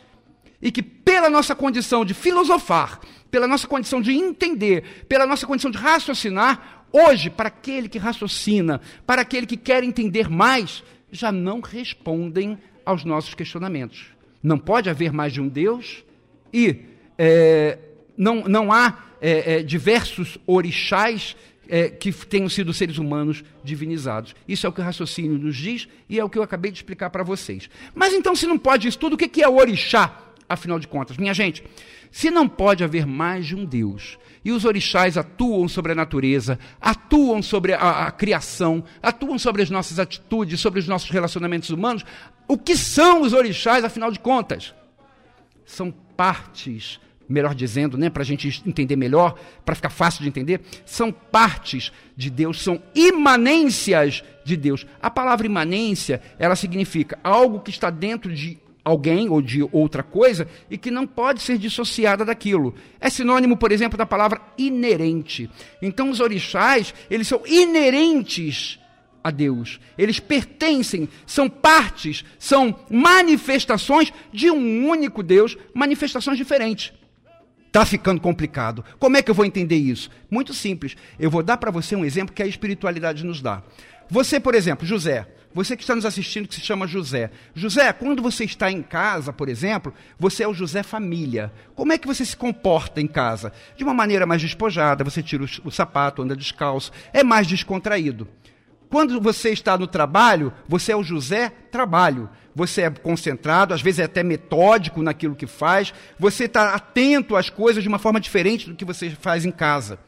[0.62, 3.00] E que pela nossa condição de filosofar,
[3.30, 8.80] pela nossa condição de entender, pela nossa condição de raciocinar, hoje, para aquele que raciocina,
[9.06, 14.06] para aquele que quer entender mais, já não respondem aos nossos questionamentos.
[14.42, 16.04] Não pode haver mais de um Deus
[16.52, 16.84] e
[17.18, 17.78] é,
[18.20, 21.34] não, não há é, é, diversos orixás
[21.66, 24.36] é, que tenham sido seres humanos divinizados.
[24.46, 26.76] Isso é o que o raciocínio nos diz e é o que eu acabei de
[26.76, 27.70] explicar para vocês.
[27.94, 30.14] Mas então, se não pode isso tudo, o que é orixá,
[30.46, 31.16] afinal de contas?
[31.16, 31.64] Minha gente,
[32.10, 36.58] se não pode haver mais de um Deus, e os orixás atuam sobre a natureza,
[36.78, 42.04] atuam sobre a, a, criação, atuam sobre as nossas atitudes, sobre os nossos relacionamentos humanos.
[42.46, 44.74] O que são os orixás, afinal de contas?
[45.64, 47.00] São partes
[47.30, 51.92] melhor dizendo, né, para a gente entender melhor, para ficar fácil de entender, são partes
[52.16, 54.86] de Deus, são imanências de Deus.
[55.00, 60.48] A palavra imanência, ela significa algo que está dentro de alguém ou de outra coisa
[60.70, 62.74] e que não pode ser dissociada daquilo.
[63.00, 65.48] É sinônimo, por exemplo, da palavra inerente.
[65.80, 68.80] Então os orixás, eles são inerentes
[69.22, 69.78] a Deus.
[69.96, 76.92] Eles pertencem, são partes, são manifestações de um único Deus, manifestações diferentes.
[77.70, 78.84] Está ficando complicado.
[78.98, 80.10] Como é que eu vou entender isso?
[80.28, 80.96] Muito simples.
[81.20, 83.62] Eu vou dar para você um exemplo que a espiritualidade nos dá.
[84.10, 87.30] Você, por exemplo, José, Você que está nos assistindo, que se chama José.
[87.54, 91.52] José, quando você está em casa, por exemplo, você é o José família.
[91.74, 93.52] Como é que você se comporta em casa?
[93.76, 98.28] De uma maneira mais despojada, você tira o, sapato, anda descalço, é mais descontraído.
[98.90, 102.28] Quando você está no trabalho, você é o José trabalho.
[102.54, 105.94] Você é concentrado, às vezes é até metódico naquilo que faz.
[106.18, 110.00] Você está atento às coisas de uma forma diferente do que você faz em casa.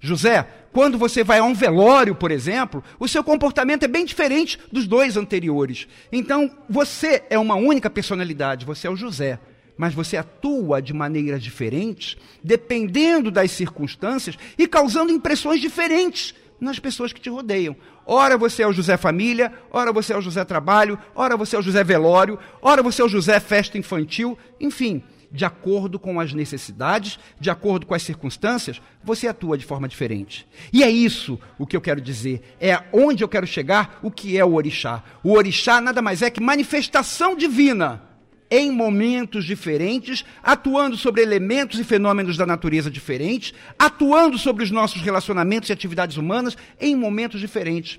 [0.00, 4.58] José, quando você vai a um velório, por exemplo, o seu comportamento é bem diferente
[4.72, 5.86] dos dois anteriores.
[6.10, 9.38] Então, você é uma única personalidade, você é o José.
[9.76, 17.12] Mas você atua de maneiras diferentes, dependendo das circunstâncias e causando impressões diferentes nas pessoas
[17.12, 17.76] que te rodeiam.
[18.06, 21.58] Ora você é o José Família, ora você é o José Trabalho, ora você é
[21.58, 26.32] o José Velório, ora você é o José Festa Infantil, enfim, de acordo com as
[26.32, 30.46] necessidades, de acordo com as circunstâncias, você atua de forma diferente.
[30.72, 34.38] E é isso o que eu quero dizer, é onde eu quero chegar, o que
[34.38, 35.02] é o orixá.
[35.24, 38.13] O orixá nada mais é que manifestação divina
[38.50, 45.02] em momentos diferentes, atuando sobre elementos e fenômenos da natureza diferentes, atuando sobre os nossos
[45.02, 47.98] relacionamentos e atividades humanas em momentos diferentes.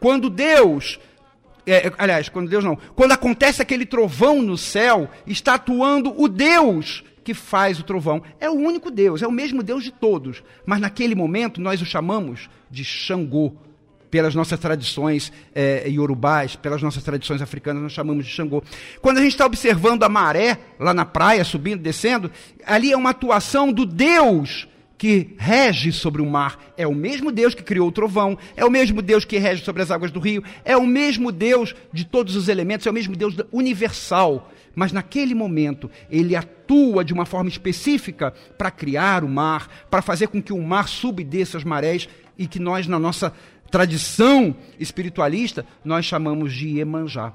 [0.00, 0.98] Quando Deus
[1.66, 7.02] é, aliás, quando Deus não, quando acontece aquele trovão no céu, está atuando o Deus
[7.24, 8.22] que faz o trovão.
[8.38, 10.42] É o único Deus, é o mesmo Deus de todos.
[10.66, 13.56] Mas naquele momento nós o chamamos de Xangô,
[14.14, 18.62] pelas nossas tradições é, iorubás, pelas nossas tradições africanas, nós chamamos de Xangô.
[19.02, 22.30] Quando a gente está observando a maré lá na praia, subindo, descendo,
[22.64, 26.60] ali é uma atuação do Deus que rege sobre o mar.
[26.76, 29.82] É o mesmo Deus que criou o trovão, é o mesmo Deus que rege sobre
[29.82, 33.16] as águas do rio, é o mesmo Deus de todos os elementos, é o mesmo
[33.16, 34.48] Deus universal.
[34.76, 40.28] Mas naquele momento, ele atua de uma forma específica para criar o mar, para fazer
[40.28, 43.32] com que o mar suba e desça as marés e que nós, na nossa
[43.74, 47.32] tradição espiritualista, nós chamamos de Iemanjá.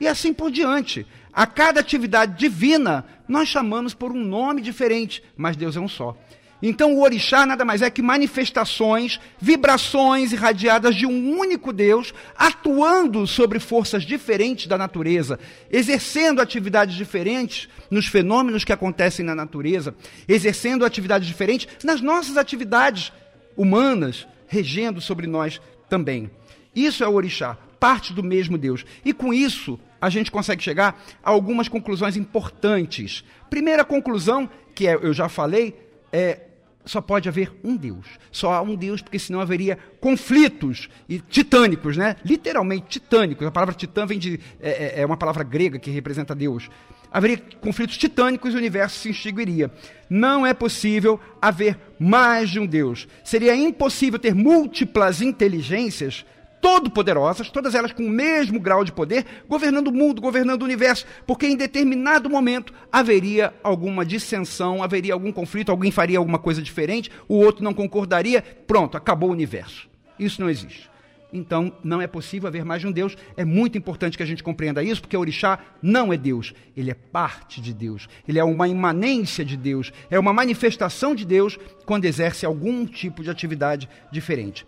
[0.00, 1.06] E assim por diante.
[1.30, 6.16] A cada atividade divina, nós chamamos por um nome diferente, mas Deus é um só.
[6.62, 13.26] Então, o orixá nada mais é que manifestações, vibrações irradiadas de um único Deus, atuando
[13.26, 15.38] sobre forças diferentes da natureza,
[15.70, 19.94] exercendo atividades diferentes nos fenômenos que acontecem na natureza,
[20.26, 23.12] exercendo atividades diferentes nas nossas atividades
[23.54, 25.60] humanas, regendo sobre nós
[25.92, 26.30] também.
[26.74, 28.82] Isso é o orixá, parte do mesmo Deus.
[29.04, 33.22] E com isso, a gente consegue chegar a algumas conclusões importantes.
[33.50, 35.76] Primeira conclusão, que é, eu já falei,
[36.10, 36.46] é
[36.86, 38.06] só pode haver um Deus.
[38.32, 42.16] Só há um Deus, porque senão haveria conflitos e titânicos, né?
[42.24, 43.46] Literalmente titânicos.
[43.46, 44.40] A palavra titã vem de.
[44.60, 46.70] É, é, é uma palavra grega que representa Deus.
[47.12, 49.70] Haveria conflitos titânicos e o universo se extinguiria.
[50.08, 53.06] Não é possível haver mais de um Deus.
[53.22, 56.24] Seria impossível ter múltiplas inteligências
[56.62, 61.04] todo-poderosas, todas elas com o mesmo grau de poder, governando o mundo, governando o universo,
[61.26, 67.10] porque em determinado momento haveria alguma dissensão, haveria algum conflito, alguém faria alguma coisa diferente,
[67.28, 69.88] o outro não concordaria, pronto, acabou o universo.
[70.16, 70.91] Isso não existe.
[71.32, 73.16] Então, não é possível haver mais de um Deus.
[73.36, 76.90] É muito importante que a gente compreenda isso, porque o orixá não é Deus, ele
[76.90, 78.08] é parte de Deus.
[78.28, 83.22] Ele é uma imanência de Deus, é uma manifestação de Deus quando exerce algum tipo
[83.22, 84.66] de atividade diferente.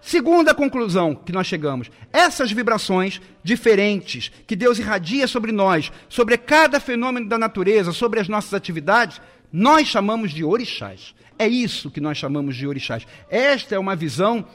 [0.00, 6.78] Segunda conclusão que nós chegamos: essas vibrações diferentes que Deus irradia sobre nós, sobre cada
[6.78, 9.18] fenômeno da natureza, sobre as nossas atividades,
[9.50, 11.14] nós chamamos de orixás.
[11.38, 13.06] É isso que nós chamamos de orixás.
[13.30, 14.46] Esta é uma visão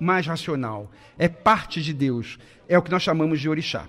[0.00, 0.90] mais racional.
[1.18, 2.38] É parte de Deus.
[2.68, 3.86] É o que nós chamamos de orixá.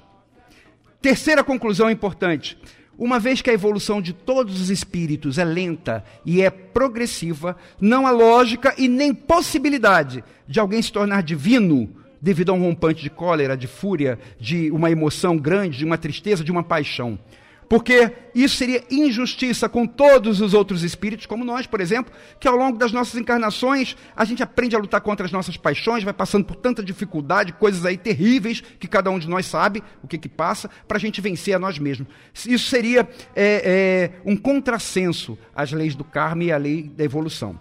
[1.02, 2.58] Terceira conclusão importante:
[2.98, 8.06] uma vez que a evolução de todos os espíritos é lenta e é progressiva, não
[8.06, 11.90] há lógica e nem possibilidade de alguém se tornar divino
[12.22, 16.44] devido a um rompante de cólera, de fúria, de uma emoção grande, de uma tristeza,
[16.44, 17.20] de uma paixão.
[17.68, 22.56] Porque isso seria injustiça com todos os outros espíritos, como nós, por exemplo, que ao
[22.56, 26.46] longo das nossas encarnações a gente aprende a lutar contra as nossas paixões, vai passando
[26.46, 30.30] por tanta dificuldade, coisas aí terríveis que cada um de nós sabe o que, que
[30.30, 32.08] passa, para a gente vencer a nós mesmos.
[32.46, 37.60] Isso seria é, é, um contrassenso às leis do karma e à lei da evolução.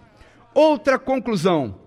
[0.53, 1.79] Outra conclusão: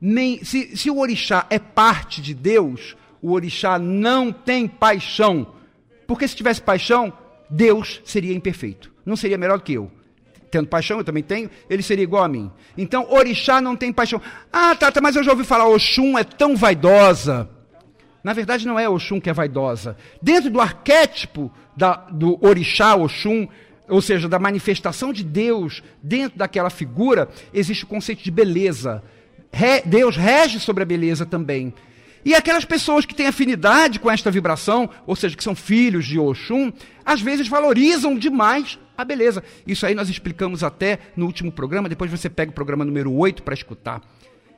[0.00, 5.57] nem, se, se o orixá é parte de Deus, o orixá não tem paixão.
[6.08, 7.12] Porque se tivesse paixão,
[7.50, 8.90] Deus seria imperfeito.
[9.04, 9.90] Não seria melhor do que eu.
[10.50, 12.50] Tendo paixão, eu também tenho, ele seria igual a mim.
[12.78, 14.18] Então, orixá não tem paixão.
[14.50, 17.50] Ah, tá mas eu já ouvi falar, Oxum é tão vaidosa.
[18.24, 19.98] Na verdade, não é Oxum que é vaidosa.
[20.22, 23.46] Dentro do arquétipo da, do orixá, Oxum,
[23.86, 29.02] ou seja, da manifestação de Deus dentro daquela figura, existe o conceito de beleza.
[29.52, 31.74] Re, Deus rege sobre a beleza também.
[32.28, 36.18] E aquelas pessoas que têm afinidade com esta vibração, ou seja, que são filhos de
[36.18, 36.70] Oxum,
[37.02, 39.42] às vezes valorizam demais a beleza.
[39.66, 43.42] Isso aí nós explicamos até no último programa, depois você pega o programa número 8
[43.42, 44.02] para escutar.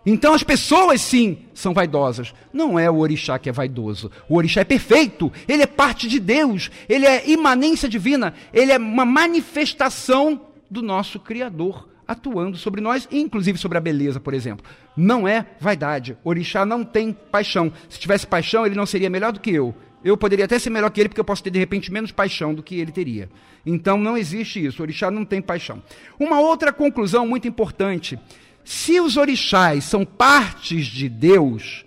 [0.05, 2.35] Então as pessoas sim são vaidosas.
[2.53, 4.11] Não é o orixá que é vaidoso.
[4.29, 8.79] O orixá é perfeito, ele é parte de Deus, ele é imanência divina, ele é
[8.79, 14.67] uma manifestação do nosso Criador atuando sobre nós, inclusive sobre a beleza, por exemplo.
[14.97, 16.19] Não é vaidade.
[16.25, 17.73] Orixá não tem paixão.
[17.89, 19.73] Se tivesse paixão, ele não seria melhor do que eu.
[20.03, 22.53] Eu poderia até ser melhor que ele, porque eu posso ter, de repente, menos paixão
[22.53, 23.31] do que ele teria.
[23.65, 24.83] Então, não existe isso.
[24.83, 25.81] O orixá não tem paixão.
[26.19, 28.19] Uma outra conclusão muito importante.
[28.65, 31.85] Se os orixás são partes de Deus,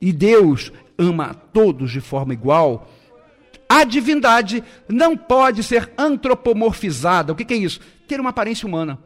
[0.00, 2.88] e Deus ama a todos de forma igual,
[3.68, 7.32] a divindade não pode ser antropomorfizada.
[7.32, 7.80] O que é isso?
[8.06, 8.98] Ter uma aparência humana.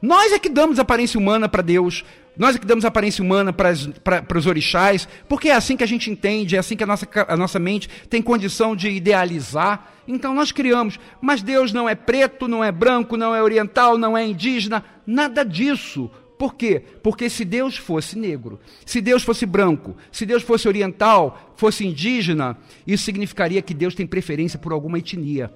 [0.00, 2.04] Nós é que damos aparência humana para Deus,
[2.38, 6.08] nós é que damos aparência humana para os orixás, porque é assim que a gente
[6.08, 9.92] entende, é assim que a nossa, a nossa mente tem condição de idealizar.
[10.06, 14.16] Então nós criamos, mas Deus não é preto, não é branco, não é oriental, não
[14.16, 16.08] é indígena, nada disso.
[16.38, 16.80] Por quê?
[17.02, 22.56] Porque se Deus fosse negro, se Deus fosse branco, se Deus fosse oriental, fosse indígena,
[22.86, 25.52] isso significaria que Deus tem preferência por alguma etnia.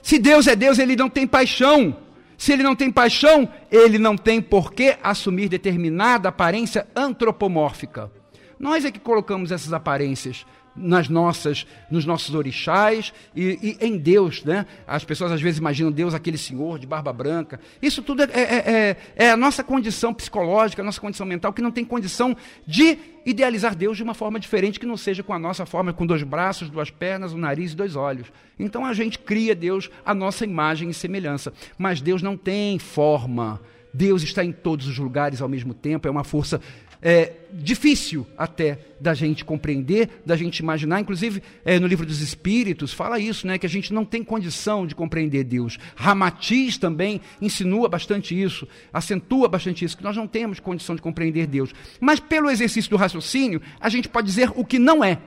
[0.00, 2.05] Se Deus é Deus, ele não tem paixão.
[2.36, 8.10] Se ele não tem paixão, ele não tem por que assumir determinada aparência antropomórfica.
[8.58, 10.46] Nós é que colocamos essas aparências
[10.76, 14.66] nas nossas, nos nossos orixás e, e, em Deus, né?
[14.86, 17.58] As pessoas às vezes imaginam Deus aquele senhor de barba branca.
[17.80, 21.62] Isso tudo é, é, é, é a nossa condição psicológica, a nossa condição mental que
[21.62, 25.38] não tem condição de idealizar Deus de uma forma diferente que não seja com a
[25.38, 28.30] nossa forma, com dois braços, duas pernas, um nariz e dois olhos.
[28.58, 33.60] Então a gente cria Deus a nossa imagem e semelhança, mas Deus não tem forma.
[33.92, 36.60] Deus está em todos os lugares ao mesmo tempo, é uma força
[37.08, 41.00] é, difícil até da gente compreender, da gente imaginar.
[41.00, 44.84] Inclusive, é, no livro dos Espíritos, fala isso, né, que a gente não tem condição
[44.84, 45.78] de compreender Deus.
[45.94, 51.46] Ramatiz também insinua bastante isso, acentua bastante isso, que nós não temos condição de compreender
[51.46, 51.72] Deus.
[52.00, 55.20] Mas pelo exercício do raciocínio, a gente pode dizer o que não é.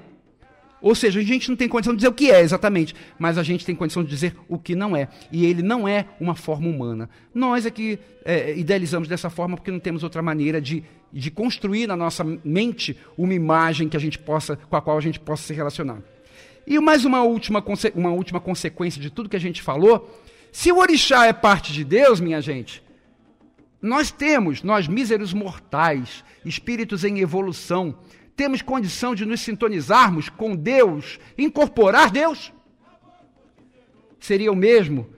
[0.81, 3.43] Ou seja, a gente não tem condição de dizer o que é exatamente, mas a
[3.43, 5.09] gente tem condição de dizer o que não é.
[5.31, 7.09] E ele não é uma forma humana.
[7.33, 11.87] Nós é que é, idealizamos dessa forma porque não temos outra maneira de, de construir
[11.87, 15.43] na nossa mente uma imagem que a gente possa, com a qual a gente possa
[15.43, 16.01] se relacionar.
[16.65, 17.63] E mais uma última,
[17.95, 20.09] uma última consequência de tudo que a gente falou:
[20.51, 22.83] se o orixá é parte de Deus, minha gente,
[23.81, 27.97] nós temos, nós míseros mortais, espíritos em evolução,
[28.39, 32.53] temos condição de nos sintonizarmos com Deus, incorporar Deus?
[34.17, 35.09] Seria o mesmo,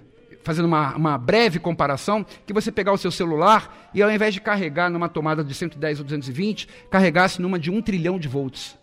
[0.44, 4.42] fazendo uma, uma breve comparação, que você pegar o seu celular e ao invés de
[4.42, 8.76] carregar numa tomada de 110 ou 220, carregasse numa de 1 trilhão de volts.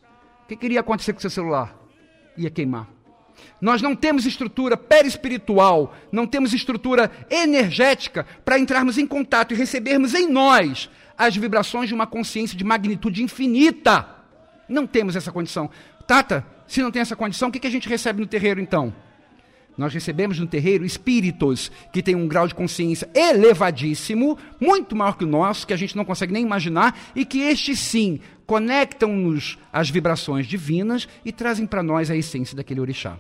[0.45, 1.77] O que iria acontecer com o seu celular?
[2.37, 2.87] Ia queimar.
[3.61, 10.15] Nós não temos estrutura perispiritual, não temos estrutura energética para entrarmos em contato e recebermos
[10.15, 14.18] em nós as vibrações de uma consciência de magnitude infinita.
[14.69, 15.71] Não temos essa condição.
[16.07, 18.93] Tata, se não tem essa condição, o que, que a gente recebe no terreiro então?
[19.79, 25.25] Nós recebemos no terreiro espíritos que têm um grau de consciência elevadíssimo, muito maior que
[25.25, 29.89] o nosso, que a gente não consegue nem imaginar, e que estes sim conectam-nos às
[29.89, 33.17] vibrações divinas e trazem para nós a essência daquele orixá.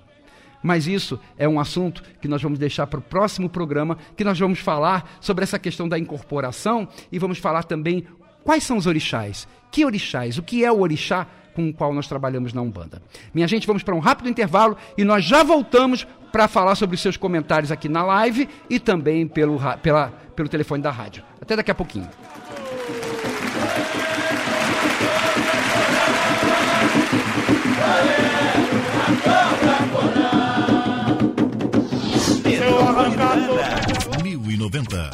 [0.60, 4.36] Mas isso é um assunto que nós vamos deixar para o próximo programa, que nós
[4.36, 8.04] vamos falar sobre essa questão da incorporação e vamos falar também
[8.42, 9.46] quais são os orixás.
[9.70, 10.38] Que orixás?
[10.38, 11.26] O que é o orixá?
[11.58, 13.02] Com o qual nós trabalhamos na Umbanda.
[13.34, 17.02] Minha gente, vamos para um rápido intervalo e nós já voltamos para falar sobre os
[17.02, 21.24] seus comentários aqui na live e também pelo, pela, pelo telefone da rádio.
[21.42, 22.08] Até daqui a pouquinho.
[34.22, 35.10] Mil e noventa.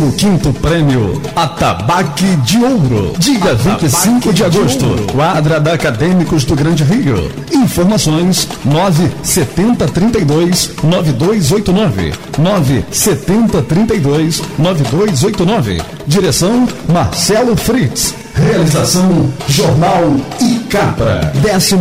[0.62, 3.12] Prêmio Atabaque de Ouro.
[3.19, 4.87] Dia 25 de agosto.
[5.12, 7.31] Quadra da Acadêmicos do Grande Rio.
[7.53, 12.15] Informações 97032 9289.
[12.39, 15.83] 97032 9289.
[16.07, 18.15] Direção Marcelo Fritz.
[18.35, 21.31] Realização Jornal e Capra.
[21.43, 21.77] 15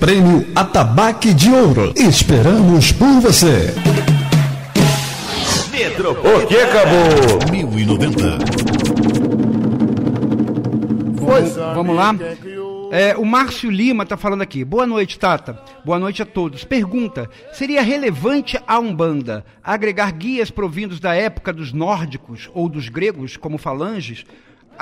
[0.00, 1.92] Prêmio Atabaque de Ouro.
[1.94, 3.74] Esperamos por você.
[5.72, 7.50] O que acabou?
[7.50, 8.38] 1090.
[11.18, 12.14] Pois, vamos lá.
[12.90, 14.66] É, o Márcio Lima está falando aqui.
[14.66, 15.58] Boa noite, Tata.
[15.82, 16.62] Boa noite a todos.
[16.62, 23.38] Pergunta: seria relevante a Umbanda agregar guias provindos da época dos nórdicos ou dos gregos,
[23.38, 24.26] como falanges?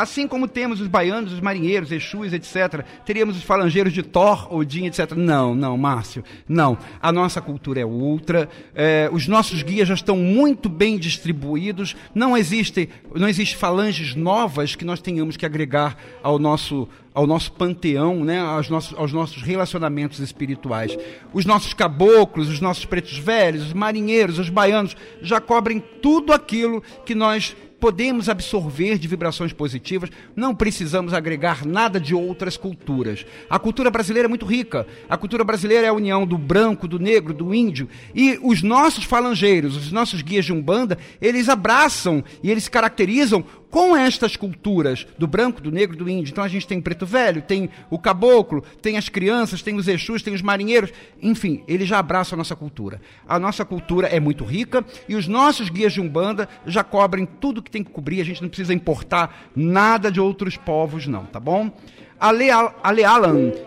[0.00, 4.86] Assim como temos os baianos, os marinheiros, Exus, etc., teríamos os falangeiros de Thor, Odin,
[4.86, 5.12] etc.
[5.12, 6.78] Não, não, Márcio, não.
[7.02, 12.34] A nossa cultura é outra, é, os nossos guias já estão muito bem distribuídos, não
[12.34, 18.24] existe, não existe falanges novas que nós tenhamos que agregar ao nosso, ao nosso panteão,
[18.24, 20.96] né, aos, nossos, aos nossos relacionamentos espirituais.
[21.30, 26.82] Os nossos caboclos, os nossos pretos velhos, os marinheiros, os baianos, já cobrem tudo aquilo
[27.04, 33.24] que nós podemos absorver de vibrações positivas, não precisamos agregar nada de outras culturas.
[33.48, 34.86] A cultura brasileira é muito rica.
[35.08, 37.88] A cultura brasileira é a união do branco, do negro, do índio.
[38.14, 43.96] E os nossos falangeiros, os nossos guias de Umbanda, eles abraçam e eles caracterizam com
[43.96, 46.32] estas culturas do branco, do negro, do índio.
[46.32, 49.86] Então a gente tem o preto velho, tem o caboclo, tem as crianças, tem os
[49.86, 50.92] exus, tem os marinheiros,
[51.22, 53.00] enfim, eles já abraçam a nossa cultura.
[53.28, 57.62] A nossa cultura é muito rica e os nossos guias de Umbanda já cobrem tudo
[57.62, 61.38] que tem que cobrir, a gente não precisa importar nada de outros povos não, tá
[61.38, 61.70] bom?
[62.18, 63.02] Ale, Ale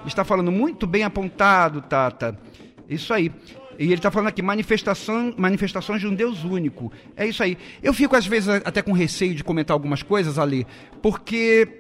[0.06, 2.38] está falando muito bem apontado, Tata.
[2.88, 3.32] Isso aí.
[3.78, 6.92] E ele está falando aqui, manifestação, manifestações de um Deus único.
[7.16, 7.58] É isso aí.
[7.82, 10.66] Eu fico, às vezes, até com receio de comentar algumas coisas ali,
[11.02, 11.80] porque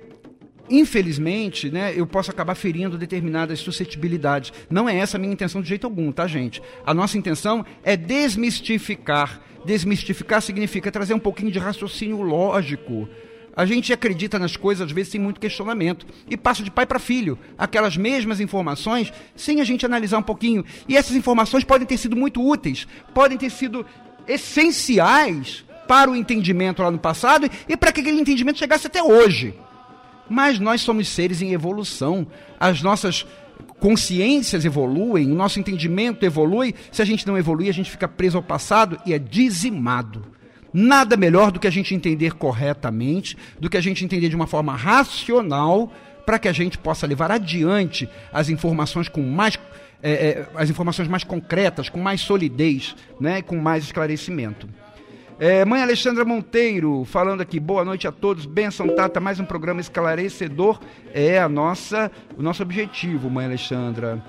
[0.69, 4.53] infelizmente, né, eu posso acabar ferindo determinadas suscetibilidades.
[4.69, 6.61] Não é essa a minha intenção de jeito algum, tá, gente?
[6.85, 9.41] A nossa intenção é desmistificar.
[9.65, 13.07] Desmistificar significa trazer um pouquinho de raciocínio lógico
[13.55, 16.05] a gente acredita nas coisas, às vezes, sem muito questionamento.
[16.29, 20.65] E passa de pai para filho aquelas mesmas informações, sem a gente analisar um pouquinho.
[20.87, 23.85] E essas informações podem ter sido muito úteis, podem ter sido
[24.27, 29.53] essenciais para o entendimento lá no passado e para que aquele entendimento chegasse até hoje.
[30.27, 32.25] Mas nós somos seres em evolução.
[32.59, 33.25] As nossas
[33.79, 36.73] consciências evoluem, o nosso entendimento evolui.
[36.91, 40.25] Se a gente não evolui, a gente fica preso ao passado e é dizimado.
[40.73, 44.47] Nada melhor do que a gente entender corretamente, do que a gente entender de uma
[44.47, 45.91] forma racional,
[46.25, 49.57] para que a gente possa levar adiante as informações com mais
[50.01, 54.67] é, é, as informações mais concretas, com mais solidez, né, com mais esclarecimento.
[55.39, 59.79] É, mãe Alexandra Monteiro, falando aqui, boa noite a todos, benção Tata, mais um programa
[59.79, 60.79] esclarecedor,
[61.13, 64.21] é a nossa, o nosso objetivo, mãe Alexandra.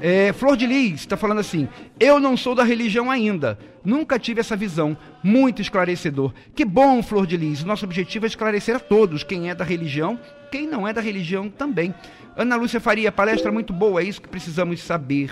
[0.00, 1.68] É, Flor de Lis está falando assim:
[1.98, 3.58] Eu não sou da religião ainda.
[3.84, 4.96] Nunca tive essa visão.
[5.22, 6.32] Muito esclarecedor.
[6.54, 7.64] Que bom, Flor de Lis.
[7.64, 10.18] Nosso objetivo é esclarecer a todos: quem é da religião,
[10.50, 11.94] quem não é da religião também.
[12.36, 14.00] Ana Lúcia Faria, palestra muito boa.
[14.00, 15.30] É isso que precisamos saber.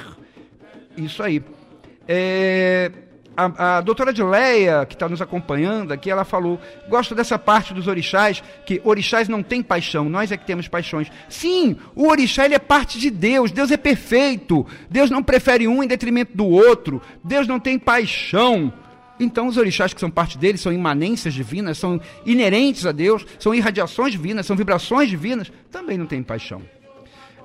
[0.97, 1.43] Isso aí.
[2.07, 2.91] É,
[3.37, 7.87] a, a doutora Adileia, que está nos acompanhando aqui, ela falou: gosto dessa parte dos
[7.87, 11.11] orixás, que orixás não têm paixão, nós é que temos paixões.
[11.29, 15.83] Sim, o orixá ele é parte de Deus, Deus é perfeito, Deus não prefere um
[15.83, 18.73] em detrimento do outro, Deus não tem paixão.
[19.21, 23.55] Então, os orixás que são parte dele são imanências divinas, são inerentes a Deus, são
[23.55, 26.63] irradiações divinas, são vibrações divinas, também não têm paixão.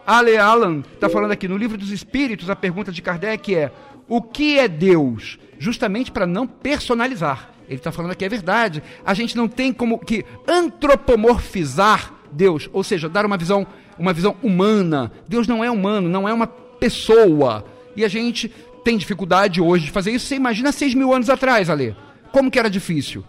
[0.05, 3.71] Ale Alan está falando aqui no livro dos Espíritos, a pergunta de Kardec é:
[4.07, 5.37] o que é Deus?
[5.59, 7.51] Justamente para não personalizar.
[7.67, 8.81] Ele está falando aqui é verdade.
[9.05, 13.65] A gente não tem como que antropomorfizar Deus, ou seja, dar uma visão,
[13.97, 15.11] uma visão humana.
[15.27, 17.65] Deus não é humano, não é uma pessoa.
[17.95, 18.51] E a gente
[18.83, 20.27] tem dificuldade hoje de fazer isso.
[20.27, 21.95] Você imagina seis mil anos atrás, Ale.
[22.31, 23.23] Como que era difícil?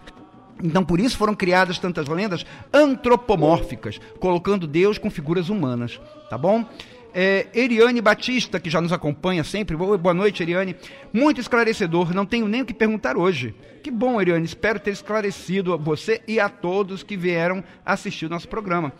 [0.61, 5.99] Então, por isso foram criadas tantas lendas antropomórficas, colocando Deus com figuras humanas,
[6.29, 6.65] tá bom?
[7.13, 9.75] É, Eriane Batista, que já nos acompanha sempre.
[9.75, 10.75] Boa noite, Eriane.
[11.11, 13.55] Muito esclarecedor, não tenho nem o que perguntar hoje.
[13.81, 14.45] Que bom, Eriane.
[14.45, 18.93] Espero ter esclarecido a você e a todos que vieram assistir o nosso programa.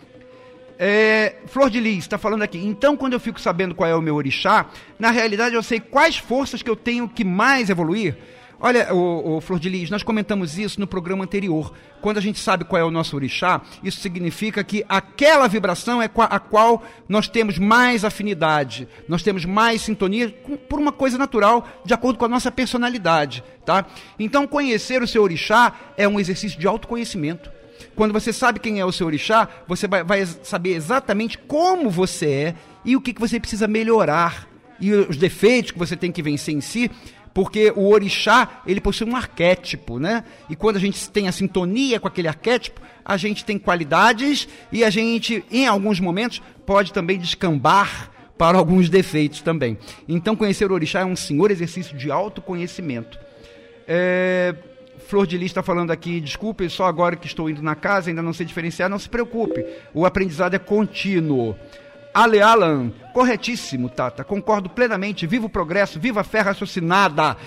[0.81, 2.57] É, Flor de Lis está falando aqui.
[2.57, 6.17] Então, quando eu fico sabendo qual é o meu orixá, na realidade eu sei quais
[6.17, 8.17] forças que eu tenho que mais evoluir.
[8.61, 11.73] Olha, o, o, Flor de Lis, nós comentamos isso no programa anterior.
[12.01, 16.09] Quando a gente sabe qual é o nosso orixá, isso significa que aquela vibração é
[16.29, 20.29] a qual nós temos mais afinidade, nós temos mais sintonia
[20.67, 23.85] por uma coisa natural, de acordo com a nossa personalidade, tá?
[24.19, 27.49] Então, conhecer o seu orixá é um exercício de autoconhecimento.
[27.95, 32.29] Quando você sabe quem é o seu orixá, você vai, vai saber exatamente como você
[32.29, 34.49] é e o que, que você precisa melhorar
[34.81, 36.89] e os defeitos que você tem que vencer em si
[37.33, 40.23] porque o orixá, ele possui um arquétipo, né?
[40.49, 44.83] E quando a gente tem a sintonia com aquele arquétipo, a gente tem qualidades e
[44.83, 49.77] a gente, em alguns momentos, pode também descambar para alguns defeitos também.
[50.07, 53.19] Então, conhecer o orixá é um senhor exercício de autoconhecimento.
[53.87, 54.55] É...
[55.07, 58.21] Flor de Lis está falando aqui, desculpe, só agora que estou indo na casa, ainda
[58.21, 59.65] não sei diferenciar, não se preocupe.
[59.91, 61.57] O aprendizado é contínuo.
[62.13, 64.23] Ale Alan, corretíssimo, Tata.
[64.23, 65.27] Concordo plenamente.
[65.27, 67.37] Viva o progresso, viva a fé raciocinada.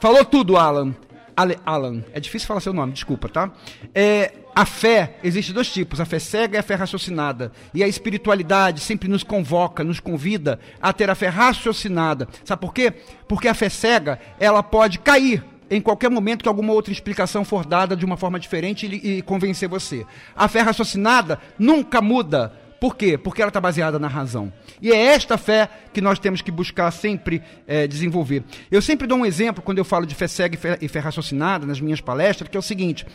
[0.00, 0.94] Falou tudo, Alan.
[1.36, 2.04] Ale Alan.
[2.12, 3.50] É difícil falar seu nome, desculpa, tá?
[3.94, 7.50] É, a fé, existe dois tipos, a fé cega e a fé raciocinada.
[7.72, 12.28] E a espiritualidade sempre nos convoca, nos convida a ter a fé raciocinada.
[12.44, 12.92] Sabe por quê?
[13.26, 17.66] Porque a fé cega, ela pode cair em qualquer momento que alguma outra explicação for
[17.66, 20.06] dada de uma forma diferente e, e convencer você.
[20.36, 22.52] A fé raciocinada nunca muda
[22.84, 23.16] por quê?
[23.16, 24.52] Porque ela está baseada na razão.
[24.82, 28.44] E é esta fé que nós temos que buscar sempre é, desenvolver.
[28.70, 31.80] Eu sempre dou um exemplo quando eu falo de fé cega e fé, raciocinada nas
[31.80, 33.06] minhas palestras, que é o seguinte.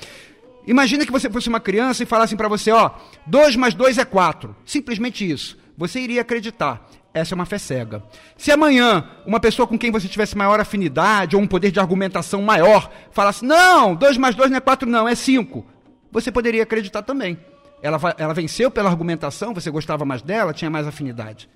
[0.65, 2.89] Imagina que você fosse uma criança e falassem para você, ó,
[3.27, 4.55] 2 mais 2 é 4.
[4.65, 5.55] Simplesmente isso.
[5.77, 6.89] Você iria acreditar.
[7.13, 8.01] Essa é uma fé cega.
[8.35, 12.41] Se amanhã uma pessoa com quem você tivesse maior afinidade ou um poder de argumentação
[12.41, 15.63] maior falasse, não, 2 mais 2 não é 4 não, é 5.
[16.11, 17.37] Você poderia acreditar também.
[17.81, 21.49] Ela, ela venceu pela argumentação, você gostava mais dela, tinha mais afinidade.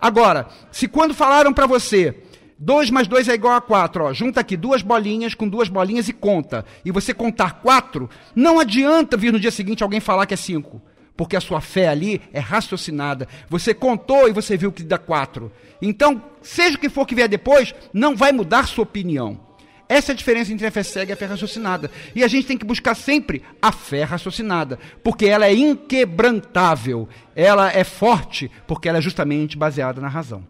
[0.00, 2.14] Agora, se quando falaram para você
[2.58, 6.08] 2 mais 2 é igual a 4, ó, junta aqui duas bolinhas com duas bolinhas
[6.08, 10.34] e conta, e você contar 4, não adianta vir no dia seguinte alguém falar que
[10.34, 10.80] é 5,
[11.16, 13.28] porque a sua fé ali é raciocinada.
[13.48, 15.50] Você contou e você viu que dá 4.
[15.82, 19.40] Então, seja o que for que vier depois, não vai mudar sua opinião.
[19.88, 21.90] Essa é a diferença entre a fé cega e a fé raciocinada.
[22.14, 27.70] E a gente tem que buscar sempre a fé raciocinada, porque ela é inquebrantável, ela
[27.70, 30.44] é forte, porque ela é justamente baseada na razão.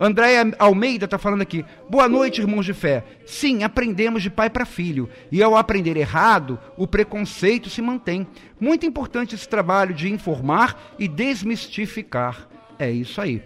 [0.00, 1.64] Andréia Almeida está falando aqui.
[1.90, 3.04] Boa noite, irmãos de fé.
[3.26, 5.08] Sim, aprendemos de pai para filho.
[5.32, 8.24] E ao aprender errado, o preconceito se mantém.
[8.60, 12.48] Muito importante esse trabalho de informar e desmistificar.
[12.78, 13.42] É isso aí.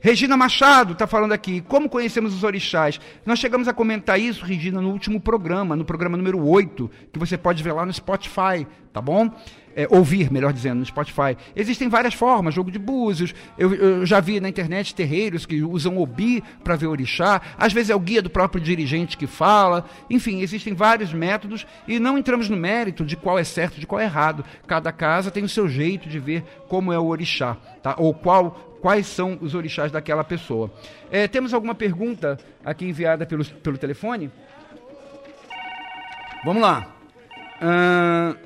[0.00, 2.98] Regina Machado está falando aqui, como conhecemos os orixás?
[3.26, 7.36] Nós chegamos a comentar isso, Regina, no último programa, no programa número 8, que você
[7.36, 9.30] pode ver lá no Spotify, tá bom?
[9.76, 11.36] É, ouvir, melhor dizendo, no Spotify.
[11.54, 13.34] Existem várias formas, jogo de búzios.
[13.56, 17.40] Eu, eu já vi na internet terreiros que usam obi para ver orixá.
[17.56, 19.84] Às vezes é o guia do próprio dirigente que fala.
[20.08, 24.00] Enfim, existem vários métodos e não entramos no mérito de qual é certo de qual
[24.00, 24.44] é errado.
[24.66, 27.94] Cada casa tem o seu jeito de ver como é o orixá, tá?
[27.96, 30.70] Ou qual quais são os orixás daquela pessoa.
[31.10, 34.30] É, temos alguma pergunta aqui enviada pelo, pelo telefone?
[36.44, 36.94] Vamos lá.
[37.60, 38.36] Uh,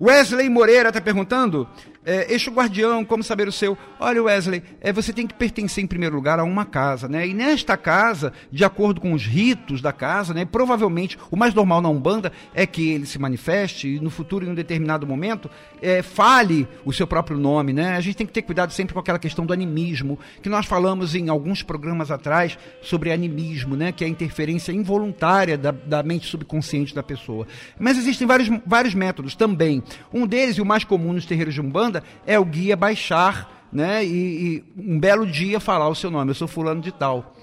[0.00, 1.66] Wesley Moreira está perguntando
[2.06, 3.76] é, eixo guardião, como saber o seu?
[3.98, 7.26] Olha, Wesley, é, você tem que pertencer em primeiro lugar a uma casa, né?
[7.26, 10.44] E nesta casa, de acordo com os ritos da casa, né?
[10.44, 14.50] Provavelmente o mais normal na Umbanda é que ele se manifeste e no futuro, em
[14.50, 15.50] um determinado momento,
[15.82, 17.96] é, fale o seu próprio nome, né?
[17.96, 21.16] A gente tem que ter cuidado sempre com aquela questão do animismo, que nós falamos
[21.16, 23.90] em alguns programas atrás sobre animismo, né?
[23.90, 27.48] Que é a interferência involuntária da, da mente subconsciente da pessoa.
[27.80, 29.82] Mas existem vários, vários métodos também.
[30.14, 31.95] Um deles, e o mais comum nos terreiros de Umbanda,
[32.26, 34.04] é o guia baixar, né?
[34.04, 37.34] E, e um belo dia falar o seu nome, eu sou fulano de tal.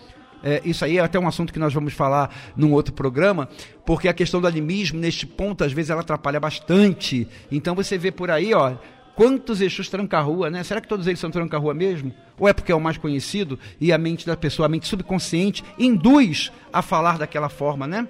[0.44, 3.48] É, isso aí é até um assunto que nós vamos falar num outro programa,
[3.86, 7.28] porque a questão do animismo, neste ponto, às vezes ela atrapalha bastante.
[7.50, 8.74] Então você vê por aí, ó,
[9.16, 10.62] quantos Exus tranca-rua, né?
[10.64, 12.14] Será que todos eles são tranca-rua mesmo?
[12.38, 15.64] Ou é porque é o mais conhecido e a mente da pessoa, a mente subconsciente,
[15.80, 18.06] induz a falar daquela forma, né?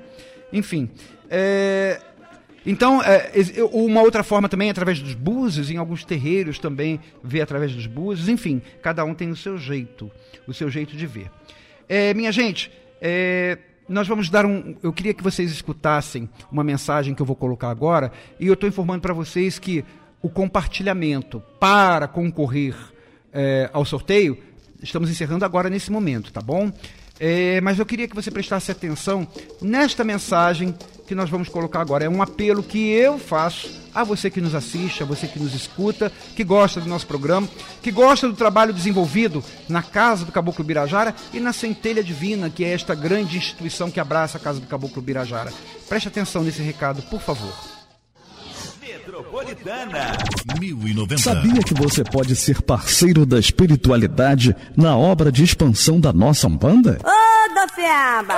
[0.51, 0.89] Enfim,
[1.29, 1.99] é,
[2.65, 3.31] então, é,
[3.71, 7.87] uma outra forma também é através dos búzios, em alguns terreiros também vê através dos
[7.87, 10.09] búzios, enfim, cada um tem o seu jeito,
[10.47, 11.29] o seu jeito de ver.
[11.89, 13.57] É, minha gente, é,
[13.87, 14.75] nós vamos dar um.
[14.81, 18.69] Eu queria que vocês escutassem uma mensagem que eu vou colocar agora, e eu estou
[18.69, 19.83] informando para vocês que
[20.21, 22.75] o compartilhamento para concorrer
[23.33, 24.37] é, ao sorteio,
[24.81, 26.71] estamos encerrando agora nesse momento, tá bom?
[27.19, 29.27] É, mas eu queria que você prestasse atenção
[29.61, 32.05] nesta mensagem que nós vamos colocar agora.
[32.05, 35.53] É um apelo que eu faço a você que nos assiste, a você que nos
[35.53, 37.47] escuta, que gosta do nosso programa,
[37.81, 42.63] que gosta do trabalho desenvolvido na Casa do Caboclo Birajara e na Centelha Divina, que
[42.63, 45.53] é esta grande instituição que abraça a Casa do Caboclo Birajara.
[45.87, 47.53] Preste atenção nesse recado, por favor.
[48.93, 50.17] Metropolitana
[50.59, 51.17] 1090.
[51.17, 56.99] Sabia que você pode ser parceiro da espiritualidade na obra de expansão da nossa Umbanda?
[57.03, 58.33] Ô, Dofiaba!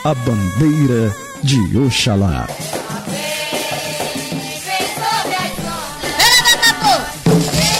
[0.05, 2.47] a bandeira de Oxalá.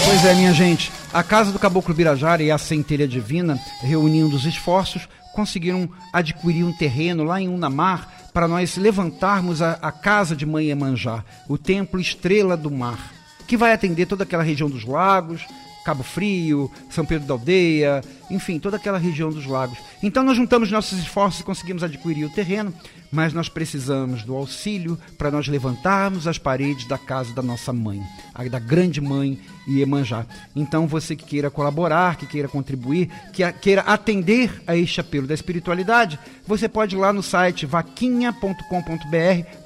[0.05, 4.47] Pois é, minha gente, a Casa do Caboclo Birajara e a Centelha Divina, reunindo os
[4.47, 10.45] esforços, conseguiram adquirir um terreno lá em Unamar para nós levantarmos a, a Casa de
[10.45, 13.13] Mãe Emanjá, o Templo Estrela do Mar,
[13.47, 15.47] que vai atender toda aquela região dos lagos,
[15.89, 19.79] Cabo Frio, São Pedro da Aldeia, enfim, toda aquela região dos lagos.
[20.03, 22.75] Então nós juntamos nossos esforços e conseguimos adquirir o terreno,
[23.11, 28.03] mas nós precisamos do auxílio para nós levantarmos as paredes da casa da nossa mãe,
[28.51, 30.27] da grande mãe Iemanjá.
[30.55, 35.33] Então você que queira colaborar, que queira contribuir, que queira atender a este apelo da
[35.33, 38.61] espiritualidade, você pode ir lá no site vaquinha.com.br,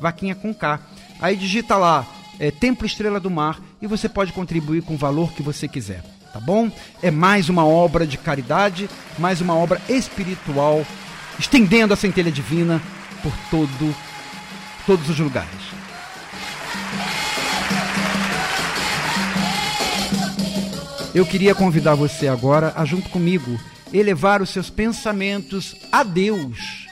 [0.01, 0.79] vaquinha com K.
[1.21, 2.07] Aí digita lá
[2.39, 6.03] é, Templo Estrela do Mar e você pode contribuir com o valor que você quiser,
[6.33, 6.71] tá bom?
[7.03, 10.85] É mais uma obra de caridade, mais uma obra espiritual,
[11.39, 12.81] estendendo a centelha divina
[13.23, 13.95] por todo,
[14.87, 15.73] todos os lugares.
[21.15, 23.61] Eu queria convidar você agora a, junto comigo,
[23.93, 26.89] elevar os seus pensamentos a Deus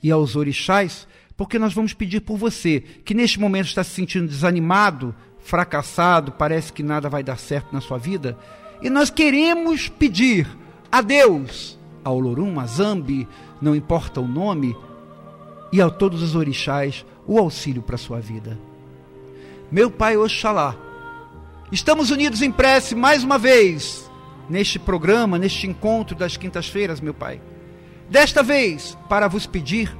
[0.00, 1.06] e aos orixás,
[1.36, 6.72] porque nós vamos pedir por você, que neste momento está se sentindo desanimado, fracassado, parece
[6.72, 8.38] que nada vai dar certo na sua vida,
[8.82, 10.46] e nós queremos pedir
[10.90, 13.28] a Deus, ao Lorum, a Zambi,
[13.60, 14.76] não importa o nome,
[15.72, 18.58] e a todos os orixás o auxílio para a sua vida.
[19.70, 20.74] Meu Pai Oxalá,
[21.70, 24.10] estamos unidos em prece mais uma vez
[24.48, 27.40] neste programa, neste encontro das quintas-feiras, meu Pai.
[28.08, 29.96] Desta vez, para vos pedir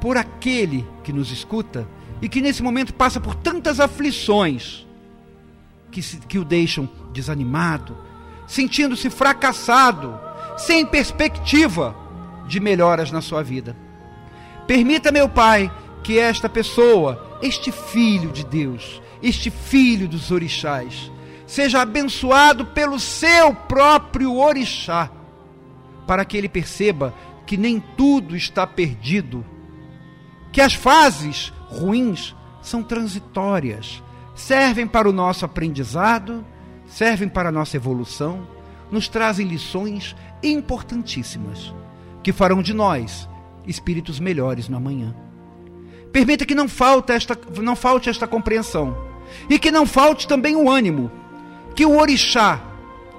[0.00, 1.86] por aquele que nos escuta
[2.22, 4.86] e que nesse momento passa por tantas aflições
[5.90, 7.94] que, se- que o deixam desanimado,
[8.50, 10.18] sentindo-se fracassado,
[10.56, 11.94] sem perspectiva
[12.48, 13.76] de melhoras na sua vida.
[14.66, 15.70] Permita, meu Pai,
[16.02, 21.12] que esta pessoa, este filho de Deus, este filho dos orixás,
[21.46, 25.08] seja abençoado pelo seu próprio orixá,
[26.04, 27.14] para que ele perceba
[27.46, 29.46] que nem tudo está perdido,
[30.50, 34.02] que as fases ruins são transitórias,
[34.34, 36.44] servem para o nosso aprendizado,
[36.90, 38.46] servem para a nossa evolução,
[38.90, 41.72] nos trazem lições importantíssimas
[42.22, 43.28] que farão de nós
[43.66, 45.14] espíritos melhores no amanhã.
[46.12, 48.96] Permita que não falte esta, não falte esta compreensão
[49.48, 51.10] e que não falte também o ânimo,
[51.74, 52.60] que o orixá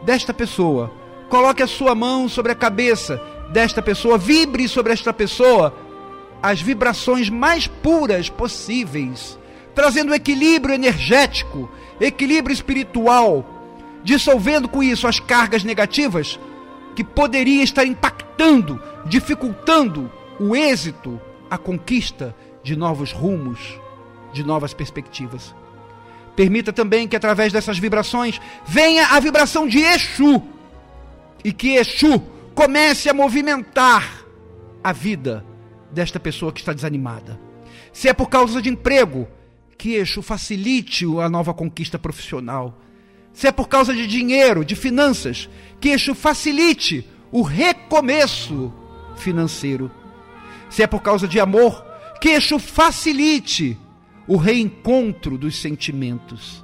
[0.04, 0.92] desta pessoa
[1.30, 3.22] coloque a sua mão sobre a cabeça
[3.54, 5.74] desta pessoa, vibre sobre esta pessoa
[6.44, 9.38] as vibrações mais puras possíveis,
[9.74, 11.70] trazendo equilíbrio energético,
[12.00, 13.46] equilíbrio espiritual,
[14.04, 16.40] dissolvendo com isso as cargas negativas
[16.96, 23.80] que poderia estar impactando, dificultando o êxito, a conquista de novos rumos,
[24.34, 25.56] de novas perspectivas.
[26.36, 30.42] Permita também que através dessas vibrações venha a vibração de Exu
[31.44, 32.22] e que Exu
[32.56, 34.26] comece a movimentar
[34.84, 35.46] a vida
[35.92, 37.40] desta pessoa que está desanimada.
[37.92, 39.28] Se é por causa de emprego,
[39.78, 42.80] que Exu facilite a nova conquista profissional.
[43.34, 48.72] Se é por causa de dinheiro, de finanças, que Exu facilite o recomeço
[49.18, 49.92] financeiro.
[50.70, 51.86] Se é por causa de amor,
[52.20, 53.78] que Exu facilite
[54.28, 56.64] o reencontro dos sentimentos.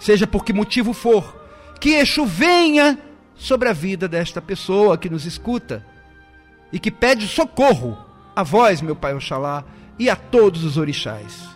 [0.00, 1.36] Seja por que motivo for,
[1.80, 2.98] que Exu venha
[3.34, 5.86] sobre a vida desta pessoa que nos escuta
[6.72, 7.96] e que pede socorro
[8.34, 9.64] a vós, meu Pai Oxalá,
[9.98, 11.48] e a todos os orixás.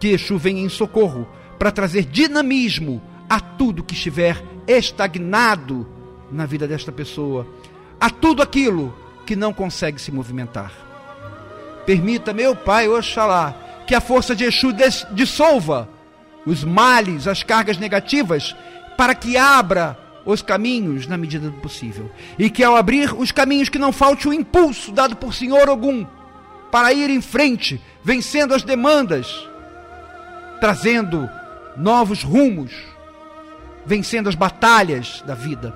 [0.00, 1.28] Que Exu venha em socorro
[1.58, 5.86] para trazer dinamismo a tudo que estiver estagnado
[6.30, 7.46] na vida desta pessoa,
[8.00, 8.94] a tudo aquilo
[9.26, 10.72] que não consegue se movimentar.
[11.84, 13.54] Permita, meu Pai Oxalá,
[13.86, 14.74] que a força de Exu
[15.12, 15.88] dissolva
[16.44, 18.54] os males, as cargas negativas,
[18.96, 22.10] para que abra os caminhos na medida do possível.
[22.38, 26.06] E que ao abrir os caminhos que não falte o impulso dado por Senhor Ogum
[26.70, 29.48] para ir em frente, vencendo as demandas,
[30.60, 31.28] trazendo
[31.76, 32.72] novos rumos,
[33.88, 35.74] vencendo as batalhas da vida.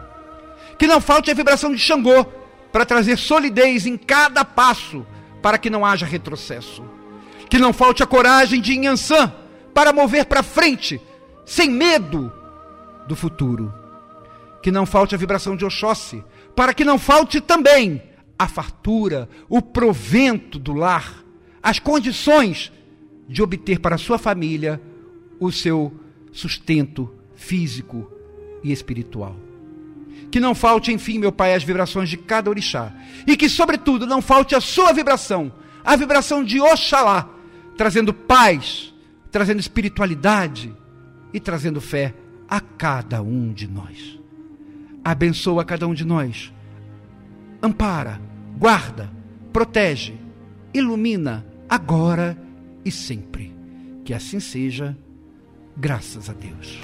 [0.79, 2.25] Que não falte a vibração de Xangô
[2.71, 5.05] para trazer solidez em cada passo,
[5.43, 6.85] para que não haja retrocesso.
[7.49, 9.33] Que não falte a coragem de Inhansã
[9.75, 11.01] para mover para frente,
[11.45, 12.33] sem medo
[13.09, 13.83] do futuro
[14.63, 18.01] que não falte a vibração de Oxóssi, para que não falte também
[18.39, 21.25] a fartura, o provento do lar,
[21.61, 22.73] as condições
[23.29, 24.81] de obter para sua família
[25.41, 25.93] o seu
[26.31, 27.13] sustento
[27.43, 28.11] físico
[28.63, 29.37] e espiritual.
[30.31, 32.93] Que não falte, enfim, meu Pai, as vibrações de cada orixá.
[33.27, 35.53] E que, sobretudo, não falte a sua vibração,
[35.85, 37.29] a vibração de Oxalá,
[37.77, 38.95] trazendo paz,
[39.31, 40.75] trazendo espiritualidade
[41.33, 42.15] e trazendo fé
[42.49, 44.23] a cada um de nós
[45.05, 46.53] abençoa cada um de nós.
[47.63, 48.21] Ampara,
[48.59, 49.11] guarda,
[49.53, 50.15] protege,
[50.73, 52.39] ilumina agora
[52.85, 53.53] e sempre.
[54.05, 54.97] Que assim seja,
[55.77, 56.81] graças a Deus.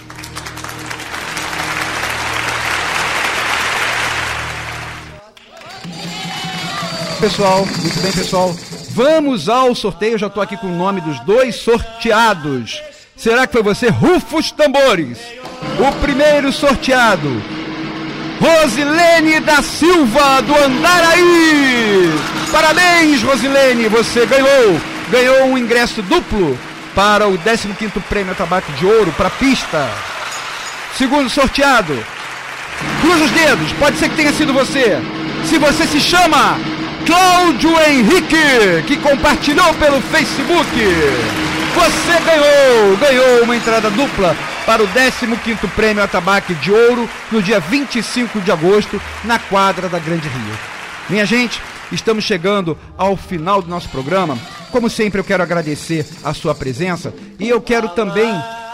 [7.21, 8.55] Pessoal, muito bem, pessoal.
[8.91, 10.15] Vamos ao sorteio.
[10.15, 12.81] Eu já estou aqui com o nome dos dois sorteados.
[13.17, 13.89] Será que foi você?
[13.89, 15.19] Rufos tambores.
[15.79, 17.29] O primeiro sorteado
[18.41, 22.09] Rosilene da Silva, do Andaraí.
[22.53, 24.81] Parabéns, Rosilene, você ganhou.
[25.11, 26.57] Ganhou um ingresso duplo
[26.95, 29.89] para o 15º Prêmio Tabaco de Ouro para a pista.
[30.97, 31.99] Segundo sorteado.
[33.01, 34.99] Cruza os dedos, pode ser que tenha sido você.
[35.45, 36.57] Se você se chama
[37.09, 40.69] Cláudio Henrique, que compartilhou pelo Facebook.
[41.75, 44.37] Você ganhou, ganhou uma entrada dupla
[44.67, 49.99] para o 15º Prêmio Atabaque de Ouro no dia 25 de agosto na quadra da
[49.99, 50.59] Grande Rio.
[51.09, 54.37] Minha gente, estamos chegando ao final do nosso programa.
[54.71, 58.31] Como sempre, eu quero agradecer a sua presença e eu quero também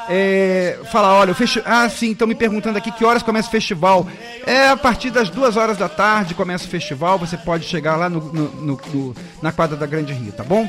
[0.09, 1.73] é, falar, olha, o festival.
[1.73, 4.07] Ah, sim, estão me perguntando aqui que horas começa o festival.
[4.47, 7.19] É a partir das duas horas da tarde começa o festival.
[7.19, 10.69] Você pode chegar lá no, no, no, no na quadra da Grande Rio, tá bom?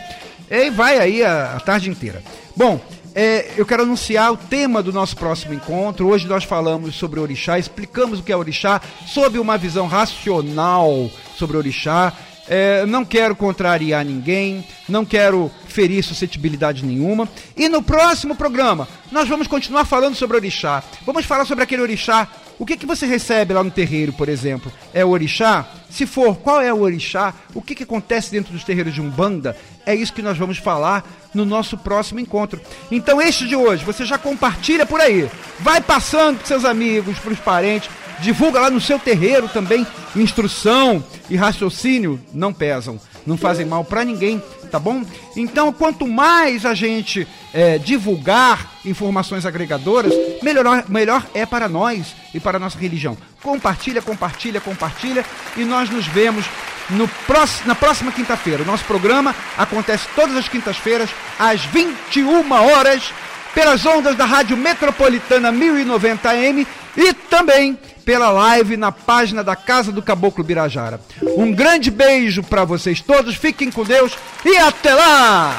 [0.49, 2.23] E vai aí a, a tarde inteira.
[2.55, 2.79] Bom,
[3.13, 6.07] é, eu quero anunciar o tema do nosso próximo encontro.
[6.07, 11.55] Hoje nós falamos sobre orixá, explicamos o que é orixá, sob uma visão racional sobre
[11.55, 12.11] orixá.
[12.47, 17.27] É, não quero contrariar ninguém, não quero ferir suscetibilidade nenhuma.
[17.57, 20.83] E no próximo programa, nós vamos continuar falando sobre orixá.
[21.05, 22.27] Vamos falar sobre aquele orixá.
[22.57, 24.71] O que, que você recebe lá no terreiro, por exemplo?
[24.93, 25.67] É o orixá?
[25.89, 27.33] Se for, qual é o orixá?
[27.53, 29.57] O que, que acontece dentro dos terreiros de Umbanda?
[29.85, 32.61] É isso que nós vamos falar no nosso próximo encontro.
[32.89, 35.29] Então, este de hoje, você já compartilha por aí.
[35.59, 37.89] Vai passando para seus amigos, para os parentes
[38.19, 39.85] divulga lá no seu terreiro também.
[40.15, 44.41] Instrução e raciocínio não pesam, não fazem mal para ninguém,
[44.71, 45.03] tá bom?
[45.35, 52.39] Então, quanto mais a gente é, divulgar informações agregadoras, melhor, melhor é para nós e
[52.39, 53.17] para a nossa religião.
[53.41, 55.25] Compartilha, compartilha, compartilha
[55.57, 56.45] e nós nos vemos
[56.89, 58.63] no próximo, na próxima quinta-feira.
[58.63, 61.09] O nosso programa acontece todas as quintas-feiras,
[61.39, 63.13] às 21 horas,
[63.53, 69.91] pelas ondas da Rádio Metropolitana 1090 AM e também pela live na página da Casa
[69.91, 71.01] do Caboclo Birajara.
[71.35, 75.57] Um grande beijo para vocês todos, fiquem com Deus e até lá!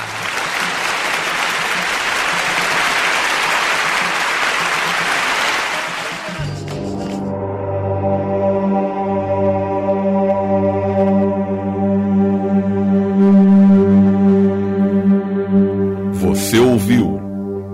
[16.12, 17.20] Você ouviu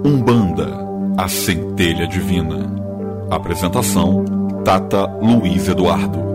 [0.05, 0.69] Umbanda,
[1.19, 2.73] a centelha divina.
[3.31, 6.32] Apresentação Tata Luiz Eduardo.